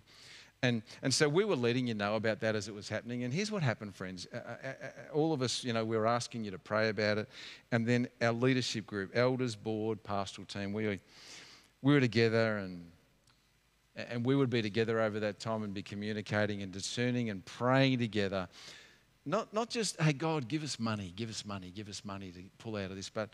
And, 0.62 0.82
and 1.02 1.13
so 1.13 1.30
we 1.30 1.46
were 1.46 1.56
letting 1.56 1.86
you 1.88 1.94
know 1.94 2.15
about 2.15 2.39
that 2.39 2.56
as 2.56 2.68
it 2.68 2.74
was 2.74 2.89
happening. 2.89 3.24
And 3.24 3.34
here's 3.34 3.52
what 3.52 3.62
happened, 3.62 3.96
friends. 3.96 4.28
Uh, 4.34 4.38
uh, 4.38 4.68
uh, 4.68 4.74
all 5.13 5.32
of 5.32 5.41
us, 5.41 5.63
you 5.63 5.74
know, 5.74 5.86
we 5.86 5.98
were 5.98 6.08
asking 6.08 6.44
you 6.44 6.52
to 6.52 6.58
pray 6.58 6.89
about 6.89 7.20
it. 7.20 7.30
And 7.72 7.86
then 7.86 8.08
our 8.22 8.32
leadership 8.32 8.88
group, 8.88 9.12
elders, 9.15 9.56
board, 9.56 10.04
pastoral 10.04 10.46
team, 10.46 10.74
we, 10.74 11.00
we 11.82 11.94
were 11.94 12.00
together 12.00 12.58
and, 12.58 12.84
and 13.96 14.26
we 14.26 14.36
would 14.36 14.50
be 14.50 14.62
together 14.62 15.00
over 15.02 15.20
that 15.20 15.39
time 15.39 15.63
and 15.63 15.74
be 15.74 15.84
communicating 15.84 16.63
and 16.63 16.72
discerning 16.72 17.30
and 17.30 17.46
praying 17.46 18.00
together. 18.00 18.48
Not, 19.26 19.54
not 19.54 19.70
just, 19.70 20.00
hey, 20.00 20.13
God, 20.13 20.48
give 20.48 20.63
us 20.63 20.80
money, 20.80 21.13
give 21.15 21.30
us 21.30 21.46
money, 21.46 21.72
give 21.72 21.89
us 21.89 22.04
money 22.06 22.32
to 22.32 22.41
pull 22.58 22.76
out 22.76 22.91
of 22.91 22.96
this, 22.96 23.10
but 23.10 23.30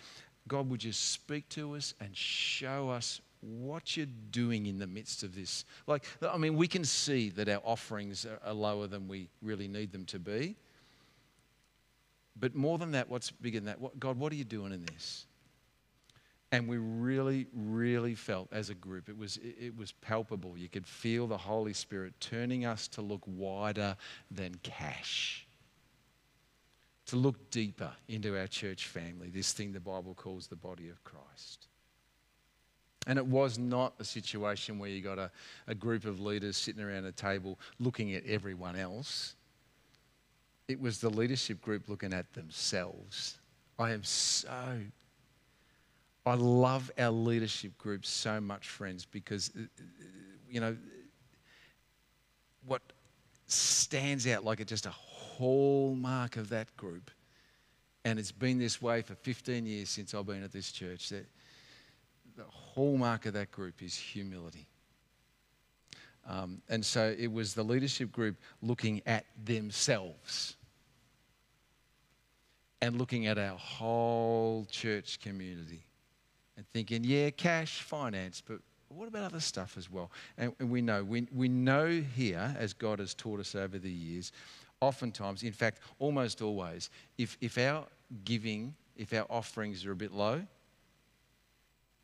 God 0.48 0.70
would 0.70 0.80
just 0.80 1.12
speak 1.12 1.48
to 1.50 1.76
us 1.76 1.94
and 2.00 2.16
show 2.16 2.90
us 2.90 3.22
what 3.42 3.98
you're 3.98 4.06
doing 4.30 4.68
in 4.68 4.78
the 4.78 4.88
midst 4.88 5.24
of 5.24 5.36
this. 5.36 5.66
Like, 5.88 6.06
I 6.22 6.38
mean, 6.38 6.56
we 6.56 6.68
can 6.68 6.86
see 6.86 7.30
that 7.32 7.50
our 7.50 7.62
offerings 7.64 8.26
are 8.46 8.54
lower 8.54 8.88
than 8.88 9.08
we 9.08 9.30
really 9.42 9.68
need 9.68 9.92
them 9.92 10.06
to 10.06 10.20
be. 10.20 10.56
But 12.40 12.56
more 12.56 12.78
than 12.78 12.92
that, 12.92 13.10
what's 13.10 13.32
bigger 13.32 13.60
than 13.60 13.66
that? 13.66 13.82
What, 13.82 14.00
God, 14.00 14.18
what 14.18 14.32
are 14.32 14.36
you 14.36 14.44
doing 14.44 14.72
in 14.72 14.86
this? 14.86 15.26
And 16.54 16.68
we 16.68 16.78
really, 16.78 17.48
really 17.54 18.14
felt 18.14 18.50
as 18.52 18.70
a 18.70 18.74
group, 18.74 19.08
it 19.08 19.18
was, 19.18 19.40
it 19.42 19.76
was 19.76 19.94
palpable. 19.94 20.58
You 20.58 20.68
could 20.68 20.86
feel 20.86 21.26
the 21.26 21.38
Holy 21.38 21.74
Spirit 21.74 22.14
turning 22.20 22.66
us 22.66 22.90
to 22.90 23.02
look 23.02 23.22
wider 23.26 23.96
than 24.30 24.56
cash, 24.62 25.48
to 27.06 27.16
look 27.16 27.50
deeper 27.52 27.92
into 28.10 28.38
our 28.38 28.48
church 28.48 28.88
family, 28.88 29.30
this 29.30 29.54
thing 29.54 29.72
the 29.72 29.80
Bible 29.80 30.14
calls 30.14 30.48
the 30.48 30.58
body 30.58 30.90
of 30.90 31.02
Christ. 31.06 31.68
And 33.12 33.20
it 33.20 33.28
was 33.28 33.60
not 33.60 33.94
a 34.00 34.06
situation 34.06 34.80
where 34.80 34.90
you 34.90 35.02
got 35.02 35.20
a, 35.20 35.30
a 35.68 35.76
group 35.76 36.06
of 36.06 36.22
leaders 36.22 36.56
sitting 36.56 36.82
around 36.82 37.04
a 37.04 37.12
table 37.12 37.60
looking 37.78 38.16
at 38.16 38.26
everyone 38.26 38.78
else. 38.78 39.36
It 40.70 40.80
was 40.80 41.02
the 41.02 41.10
leadership 41.10 41.62
group 41.62 41.90
looking 41.90 42.14
at 42.14 42.32
themselves. 42.32 43.38
I 43.78 43.92
am 43.92 44.06
so, 44.06 44.50
I 46.26 46.36
love 46.36 46.90
our 46.98 47.12
leadership 47.12 47.78
group 47.78 48.06
so 48.06 48.40
much, 48.40 48.70
friends, 48.70 49.04
because, 49.04 49.52
uh, 49.58 49.64
you 50.50 50.62
know, 50.62 50.78
what 52.66 52.82
stands 53.46 54.26
out 54.26 54.46
like 54.46 54.62
it's 54.62 54.70
just 54.70 54.86
a 54.86 54.92
hallmark 54.92 56.38
of 56.38 56.48
that 56.48 56.74
group, 56.78 57.12
and 58.06 58.18
it's 58.18 58.32
been 58.32 58.58
this 58.58 58.82
way 58.82 59.02
for 59.02 59.16
15 59.16 59.66
years 59.66 59.90
since 59.90 60.14
I've 60.14 60.26
been 60.26 60.44
at 60.44 60.54
this 60.54 60.72
church, 60.72 61.10
that 61.10 61.26
the 62.36 62.44
hallmark 62.50 63.26
of 63.26 63.34
that 63.34 63.52
group 63.52 63.82
is 63.82 63.96
humility. 63.96 64.68
Um, 66.28 66.62
and 66.70 66.86
so 66.86 67.16
it 67.18 67.32
was 67.32 67.54
the 67.54 67.64
leadership 67.64 68.12
group 68.12 68.38
looking 68.62 69.02
at 69.06 69.26
themselves 69.44 70.56
and 72.82 72.98
looking 72.98 73.28
at 73.28 73.38
our 73.38 73.58
whole 73.58 74.66
church 74.70 75.20
community 75.20 75.84
and 76.58 76.66
thinking, 76.74 77.04
yeah, 77.04 77.30
cash, 77.32 77.82
finance, 77.82 78.42
but 78.46 78.60
what 78.90 79.08
about 79.08 79.24
other 79.24 79.40
stuff 79.40 79.78
as 79.78 79.90
well? 79.90 80.12
And, 80.38 80.54
and 80.60 80.70
we 80.70 80.82
know, 80.82 81.04
we, 81.04 81.28
we 81.34 81.48
know 81.48 81.88
here, 82.16 82.56
as 82.60 82.74
God 82.74 83.00
has 83.00 83.14
taught 83.14 83.40
us 83.40 83.56
over 83.56 83.80
the 83.80 83.92
years, 83.92 84.32
oftentimes, 84.80 85.44
in 85.44 85.54
fact, 85.54 85.80
almost 86.00 86.42
always, 86.42 86.90
if, 87.18 87.38
if 87.42 87.58
our 87.58 87.86
giving, 88.26 88.76
if 88.96 89.14
our 89.14 89.26
offerings 89.30 89.86
are 89.86 89.92
a 89.92 89.96
bit 89.96 90.12
low, 90.12 90.42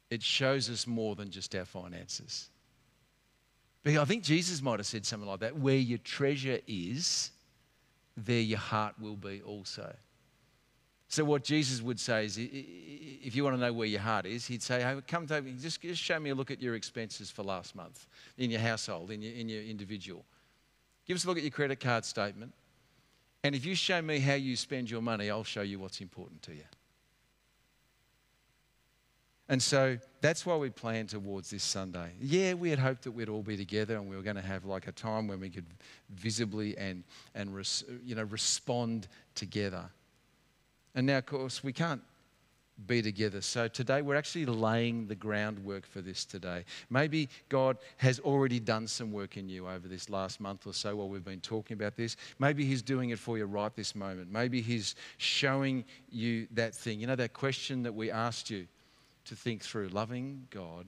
it 0.09 0.23
shows 0.23 0.69
us 0.69 0.87
more 0.87 1.15
than 1.15 1.29
just 1.29 1.53
our 1.55 1.65
finances. 1.65 2.49
But 3.83 3.97
I 3.97 4.05
think 4.05 4.23
Jesus 4.23 4.61
might 4.61 4.79
have 4.79 4.85
said 4.85 5.05
something 5.05 5.29
like 5.29 5.39
that 5.41 5.57
where 5.57 5.75
your 5.77 5.99
treasure 5.99 6.59
is, 6.67 7.31
there 8.15 8.41
your 8.41 8.59
heart 8.59 8.95
will 8.99 9.15
be 9.15 9.41
also. 9.41 9.95
So, 11.09 11.23
what 11.23 11.43
Jesus 11.43 11.81
would 11.81 11.99
say 11.99 12.25
is 12.25 12.37
if 12.37 13.33
you 13.33 13.43
want 13.43 13.55
to 13.55 13.61
know 13.61 13.71
where 13.71 13.87
your 13.87 14.01
heart 14.01 14.25
is, 14.25 14.45
he'd 14.45 14.61
say, 14.61 14.81
hey, 14.81 14.99
come 15.07 15.25
to 15.27 15.41
me, 15.41 15.53
just, 15.53 15.81
just 15.81 16.01
show 16.01 16.19
me 16.19 16.31
a 16.31 16.35
look 16.35 16.51
at 16.51 16.61
your 16.61 16.75
expenses 16.75 17.31
for 17.31 17.43
last 17.43 17.75
month 17.75 18.07
in 18.37 18.51
your 18.51 18.59
household, 18.59 19.11
in 19.11 19.21
your, 19.21 19.33
in 19.33 19.47
your 19.47 19.63
individual. 19.63 20.25
Give 21.07 21.15
us 21.15 21.23
a 21.23 21.27
look 21.27 21.37
at 21.37 21.43
your 21.43 21.51
credit 21.51 21.79
card 21.79 22.03
statement. 22.03 22.53
And 23.43 23.55
if 23.55 23.65
you 23.65 23.75
show 23.75 24.01
me 24.01 24.19
how 24.19 24.33
you 24.33 24.57
spend 24.57 24.91
your 24.91 25.01
money, 25.01 25.29
I'll 25.29 25.45
show 25.45 25.61
you 25.61 25.79
what's 25.79 26.01
important 26.01 26.41
to 26.43 26.53
you. 26.53 26.65
And 29.49 29.63
so 29.63 29.97
that's 30.19 30.45
why 30.45 30.57
we 30.57 30.69
plan 30.69 31.07
towards 31.07 31.49
this 31.49 31.63
Sunday. 31.63 32.11
Yeah, 32.19 32.53
we 32.53 32.69
had 32.69 32.79
hoped 32.79 33.03
that 33.03 33.11
we'd 33.11 33.29
all 33.29 33.43
be 33.43 33.55
together 33.55 33.95
and 33.95 34.09
we 34.09 34.15
were 34.15 34.21
going 34.21 34.35
to 34.35 34.41
have 34.41 34.65
like 34.65 34.87
a 34.87 34.91
time 34.91 35.27
when 35.27 35.39
we 35.39 35.49
could 35.49 35.65
visibly 36.09 36.77
and, 36.77 37.03
and 37.33 37.55
res, 37.55 37.85
you 38.03 38.15
know, 38.15 38.23
respond 38.23 39.07
together. 39.35 39.85
And 40.95 41.07
now, 41.07 41.19
of 41.19 41.25
course, 41.25 41.63
we 41.63 41.71
can't 41.71 42.01
be 42.85 43.01
together. 43.01 43.41
So 43.41 43.67
today 43.67 44.01
we're 44.01 44.15
actually 44.15 44.45
laying 44.45 45.07
the 45.07 45.15
groundwork 45.15 45.87
for 45.87 46.01
this 46.01 46.25
today. 46.25 46.65
Maybe 46.89 47.29
God 47.49 47.77
has 47.97 48.19
already 48.19 48.59
done 48.59 48.85
some 48.85 49.11
work 49.11 49.37
in 49.37 49.49
you 49.49 49.67
over 49.67 49.87
this 49.87 50.09
last 50.09 50.39
month 50.39 50.67
or 50.67 50.73
so 50.73 50.95
while 50.95 51.09
we've 51.09 51.23
been 51.23 51.39
talking 51.39 51.75
about 51.75 51.95
this. 51.95 52.17
Maybe 52.37 52.65
He's 52.65 52.81
doing 52.81 53.11
it 53.11 53.19
for 53.19 53.37
you 53.37 53.45
right 53.45 53.73
this 53.75 53.95
moment. 53.95 54.31
Maybe 54.31 54.61
He's 54.61 54.95
showing 55.17 55.85
you 56.09 56.47
that 56.51 56.75
thing. 56.75 56.99
You 56.99 57.07
know, 57.07 57.15
that 57.15 57.33
question 57.33 57.81
that 57.83 57.95
we 57.95 58.11
asked 58.11 58.49
you 58.49 58.67
to 59.27 59.35
think 59.35 59.61
through 59.63 59.89
loving 59.89 60.47
God. 60.49 60.87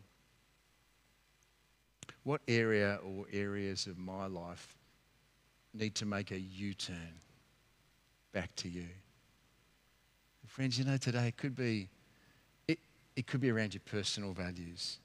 What 2.24 2.42
area 2.48 3.00
or 3.04 3.26
areas 3.32 3.88
of 3.88 3.98
my 3.98 4.28
life 4.28 4.78
need 5.74 5.96
to 5.96 6.06
make 6.06 6.32
a 6.32 6.40
U 6.40 6.74
turn 6.74 7.14
back 8.34 8.56
to 8.58 8.70
you? 8.70 8.88
Friends, 10.48 10.80
you 10.80 10.86
know, 10.86 10.98
today 10.98 11.28
it 11.28 11.38
could 11.38 11.56
be, 11.56 11.90
it, 12.68 12.80
it 13.16 13.28
could 13.28 13.40
be 13.40 13.52
around 13.52 13.76
your 13.76 13.82
personal 13.86 14.34
values, 14.34 14.98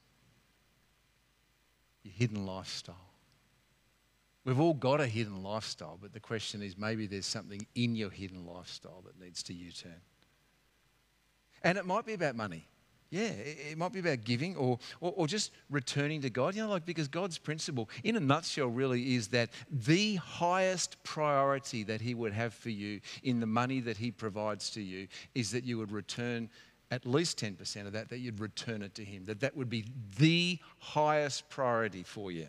your 2.03 2.15
hidden 2.15 2.47
lifestyle. 2.47 2.97
We've 4.45 4.59
all 4.59 4.75
got 4.75 5.01
a 5.01 5.07
hidden 5.07 5.43
lifestyle, 5.43 5.99
but 6.01 6.13
the 6.13 6.21
question 6.21 6.63
is 6.63 6.79
maybe 6.79 7.07
there's 7.07 7.27
something 7.27 7.67
in 7.75 7.95
your 7.95 8.11
hidden 8.11 8.47
lifestyle 8.47 9.03
that 9.07 9.23
needs 9.23 9.43
to 9.45 9.55
U 9.55 9.71
turn. 9.71 10.01
And 11.63 11.79
it 11.79 11.87
might 11.87 12.07
be 12.07 12.15
about 12.15 12.37
money. 12.37 12.67
Yeah, 13.15 13.29
it, 13.29 13.79
might 13.79 13.93
be 13.93 14.01
about 14.01 14.25
giving 14.25 14.57
or, 14.57 14.77
or, 15.01 15.13
or, 15.15 15.27
just 15.29 15.53
returning 15.71 16.21
to 16.23 16.31
God. 16.31 16.57
You 16.57 16.65
know, 16.65 16.69
like 16.69 16.85
because 16.85 17.07
God's 17.07 17.39
principle, 17.39 17.89
in 18.03 18.17
a 18.17 18.21
nutshell, 18.21 18.67
really 18.67 19.15
is 19.15 19.29
that 19.29 19.51
the 19.71 20.17
highest 20.17 21.01
priority 21.05 21.85
that 21.85 22.01
He 22.01 22.13
would 22.17 22.33
have 22.33 22.53
for 22.53 22.71
you 22.71 23.01
in 23.23 23.39
the 23.39 23.47
money 23.47 23.79
that 23.79 23.97
He 23.97 24.11
provides 24.11 24.69
to 24.71 24.81
you 24.81 25.07
is 25.37 25.53
that 25.53 25.63
you 25.63 25.79
would 25.79 25.93
return 25.93 26.51
at 26.91 27.07
least 27.07 27.39
10% 27.39 27.87
of 27.87 27.93
that, 27.93 28.09
that 28.09 28.19
you'd 28.19 28.41
return 28.41 28.83
it 28.83 28.97
to 28.97 29.05
Him. 29.05 29.27
That 29.27 29.39
that 29.39 29.57
would 29.57 29.71
be 29.71 29.85
the 30.19 30.59
highest 30.81 31.49
priority 31.49 32.03
for 32.03 32.33
you. 32.33 32.49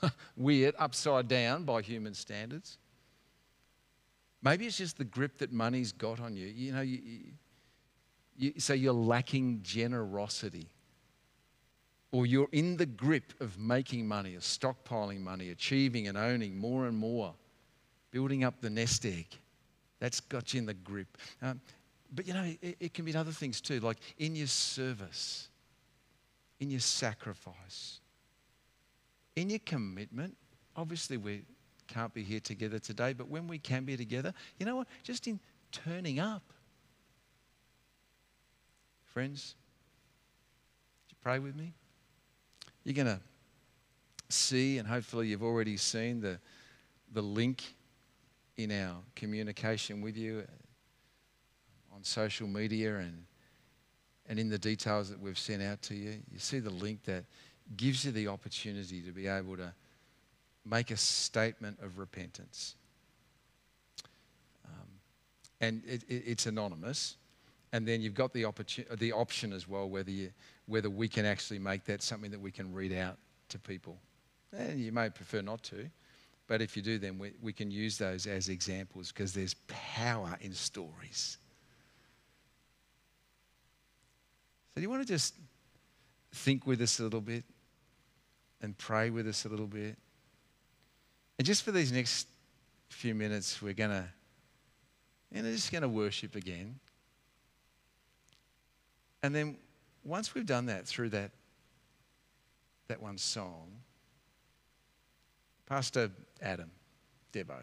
Weird, 0.36 0.76
upside 0.78 1.26
down 1.26 1.64
by 1.64 1.82
human 1.82 2.14
standards. 2.14 2.78
Maybe 4.44 4.64
it's 4.64 4.78
just 4.78 4.96
the 4.96 5.04
grip 5.04 5.38
that 5.38 5.52
money's 5.52 5.90
got 5.90 6.20
on 6.20 6.36
you. 6.36 6.46
You 6.46 6.72
know, 6.72 6.82
you, 6.82 7.00
you, 7.02 7.20
so 8.58 8.72
you're 8.72 8.92
lacking 8.92 9.60
generosity. 9.62 10.68
Or 12.10 12.24
you're 12.24 12.48
in 12.52 12.76
the 12.78 12.86
grip 12.86 13.34
of 13.40 13.58
making 13.58 14.08
money, 14.08 14.34
of 14.34 14.42
stockpiling 14.42 15.20
money, 15.20 15.50
achieving 15.50 16.08
and 16.08 16.16
owning 16.16 16.56
more 16.56 16.86
and 16.86 16.96
more, 16.96 17.34
building 18.10 18.44
up 18.44 18.60
the 18.60 18.70
nest 18.70 19.04
egg. 19.04 19.26
That's 20.00 20.20
got 20.20 20.54
you 20.54 20.60
in 20.60 20.66
the 20.66 20.74
grip. 20.74 21.18
Um, 21.42 21.60
but 22.14 22.26
you 22.26 22.32
know, 22.32 22.50
it, 22.62 22.76
it 22.80 22.94
can 22.94 23.04
be 23.04 23.14
other 23.14 23.32
things 23.32 23.60
too, 23.60 23.80
like 23.80 23.98
in 24.18 24.34
your 24.34 24.46
service, 24.46 25.48
in 26.60 26.70
your 26.70 26.80
sacrifice, 26.80 28.00
in 29.36 29.50
your 29.50 29.60
commitment. 29.66 30.34
Obviously, 30.76 31.18
we 31.18 31.42
can't 31.88 32.14
be 32.14 32.22
here 32.22 32.40
together 32.40 32.78
today, 32.78 33.12
but 33.12 33.28
when 33.28 33.46
we 33.46 33.58
can 33.58 33.84
be 33.84 33.96
together, 33.96 34.32
you 34.58 34.64
know 34.64 34.76
what? 34.76 34.88
Just 35.02 35.26
in 35.26 35.40
turning 35.72 36.20
up 36.20 36.54
Friends, 39.18 39.56
you 41.10 41.16
pray 41.20 41.40
with 41.40 41.56
me? 41.56 41.72
You're 42.84 42.94
going 42.94 43.08
to 43.08 43.20
see, 44.28 44.78
and 44.78 44.86
hopefully 44.86 45.26
you've 45.26 45.42
already 45.42 45.76
seen 45.76 46.20
the, 46.20 46.38
the 47.12 47.20
link 47.20 47.74
in 48.56 48.70
our 48.70 48.94
communication 49.16 50.00
with 50.00 50.16
you 50.16 50.44
uh, 50.46 51.96
on 51.96 52.04
social 52.04 52.46
media 52.46 52.98
and, 52.98 53.24
and 54.28 54.38
in 54.38 54.48
the 54.48 54.56
details 54.56 55.10
that 55.10 55.18
we've 55.18 55.36
sent 55.36 55.64
out 55.64 55.82
to 55.82 55.96
you. 55.96 56.14
You 56.30 56.38
see 56.38 56.60
the 56.60 56.70
link 56.70 57.02
that 57.06 57.24
gives 57.76 58.04
you 58.04 58.12
the 58.12 58.28
opportunity 58.28 59.00
to 59.00 59.10
be 59.10 59.26
able 59.26 59.56
to 59.56 59.74
make 60.64 60.92
a 60.92 60.96
statement 60.96 61.76
of 61.82 61.98
repentance. 61.98 62.76
Um, 64.64 64.86
and 65.60 65.82
it, 65.88 66.04
it, 66.06 66.22
it's 66.24 66.46
anonymous. 66.46 67.16
And 67.72 67.86
then 67.86 68.00
you've 68.00 68.14
got 68.14 68.32
the, 68.32 68.42
opportun- 68.42 68.98
the 68.98 69.12
option 69.12 69.52
as 69.52 69.68
well 69.68 69.88
whether, 69.88 70.10
you, 70.10 70.30
whether 70.66 70.88
we 70.88 71.08
can 71.08 71.26
actually 71.26 71.58
make 71.58 71.84
that 71.84 72.02
something 72.02 72.30
that 72.30 72.40
we 72.40 72.50
can 72.50 72.72
read 72.72 72.92
out 72.92 73.18
to 73.50 73.58
people. 73.58 73.98
And 74.56 74.80
you 74.80 74.92
may 74.92 75.10
prefer 75.10 75.42
not 75.42 75.62
to, 75.64 75.90
but 76.46 76.62
if 76.62 76.76
you 76.76 76.82
do, 76.82 76.98
then 76.98 77.18
we, 77.18 77.32
we 77.42 77.52
can 77.52 77.70
use 77.70 77.98
those 77.98 78.26
as 78.26 78.48
examples 78.48 79.12
because 79.12 79.34
there's 79.34 79.54
power 79.66 80.36
in 80.40 80.54
stories. 80.54 81.36
So, 84.74 84.76
do 84.76 84.82
you 84.82 84.90
want 84.90 85.06
to 85.06 85.12
just 85.12 85.34
think 86.32 86.66
with 86.66 86.80
us 86.80 87.00
a 87.00 87.02
little 87.02 87.20
bit 87.20 87.44
and 88.62 88.76
pray 88.78 89.10
with 89.10 89.28
us 89.28 89.44
a 89.44 89.48
little 89.48 89.66
bit? 89.66 89.96
And 91.36 91.46
just 91.46 91.62
for 91.62 91.70
these 91.70 91.92
next 91.92 92.28
few 92.88 93.14
minutes, 93.14 93.60
we're 93.60 93.74
going 93.74 93.90
to, 93.90 94.04
you 95.32 95.42
know, 95.42 95.52
just 95.52 95.70
going 95.70 95.82
to 95.82 95.88
worship 95.88 96.34
again. 96.34 96.78
And 99.28 99.34
then 99.34 99.58
once 100.04 100.34
we've 100.34 100.46
done 100.46 100.64
that 100.66 100.86
through 100.86 101.10
that, 101.10 101.32
that 102.88 103.02
one 103.02 103.18
song, 103.18 103.68
Pastor 105.66 106.10
Adam 106.40 106.70
Debo, 107.34 107.58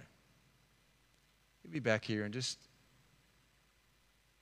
he'll 1.63 1.71
be 1.71 1.79
back 1.79 2.05
here 2.05 2.23
and 2.23 2.31
just 2.31 2.59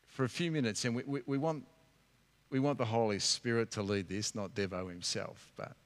for 0.09 0.25
a 0.25 0.29
few 0.29 0.51
minutes, 0.51 0.83
and 0.83 0.97
we, 0.97 1.03
we, 1.05 1.21
we, 1.25 1.37
want, 1.37 1.65
we 2.49 2.59
want 2.59 2.77
the 2.77 2.83
Holy 2.83 3.19
Spirit 3.19 3.71
to 3.71 3.83
lead 3.83 4.09
this, 4.09 4.35
not 4.35 4.53
Devo 4.53 4.89
himself, 4.89 5.53
but 5.55 5.77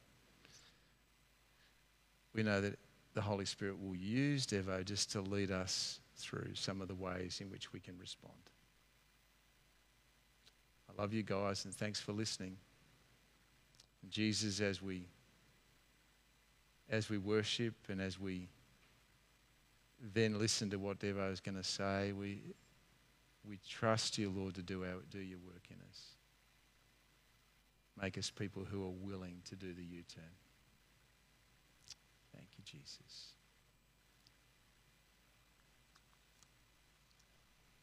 we 2.33 2.41
know 2.41 2.61
that 2.61 2.79
the 3.13 3.21
Holy 3.21 3.45
Spirit 3.45 3.79
will 3.79 3.95
use 3.95 4.47
Devo 4.47 4.83
just 4.83 5.11
to 5.11 5.21
lead 5.21 5.51
us 5.51 5.99
through 6.15 6.55
some 6.55 6.81
of 6.81 6.87
the 6.87 6.95
ways 6.95 7.41
in 7.41 7.51
which 7.51 7.71
we 7.73 7.79
can 7.79 7.95
respond. 7.99 8.33
Love 10.97 11.13
you 11.13 11.23
guys 11.23 11.65
and 11.65 11.73
thanks 11.73 11.99
for 11.99 12.11
listening. 12.11 12.57
Jesus, 14.09 14.59
as 14.61 14.81
we 14.81 15.05
as 16.89 17.09
we 17.09 17.17
worship 17.17 17.75
and 17.89 18.01
as 18.01 18.19
we 18.19 18.47
then 20.13 20.39
listen 20.39 20.69
to 20.69 20.77
what 20.77 20.99
Devo 20.99 21.31
is 21.31 21.39
going 21.39 21.57
to 21.57 21.63
say, 21.63 22.13
we 22.13 22.39
we 23.47 23.59
trust 23.67 24.17
you, 24.17 24.29
Lord, 24.29 24.55
to 24.55 24.61
do 24.61 24.83
our 24.83 25.01
do 25.11 25.19
your 25.19 25.39
work 25.39 25.67
in 25.69 25.77
us. 25.89 26.01
Make 28.01 28.17
us 28.17 28.29
people 28.29 28.63
who 28.63 28.83
are 28.83 28.93
willing 29.03 29.41
to 29.49 29.55
do 29.55 29.73
the 29.73 29.83
U-turn. 29.83 30.23
Thank 32.33 32.47
you, 32.57 32.63
Jesus. 32.63 33.36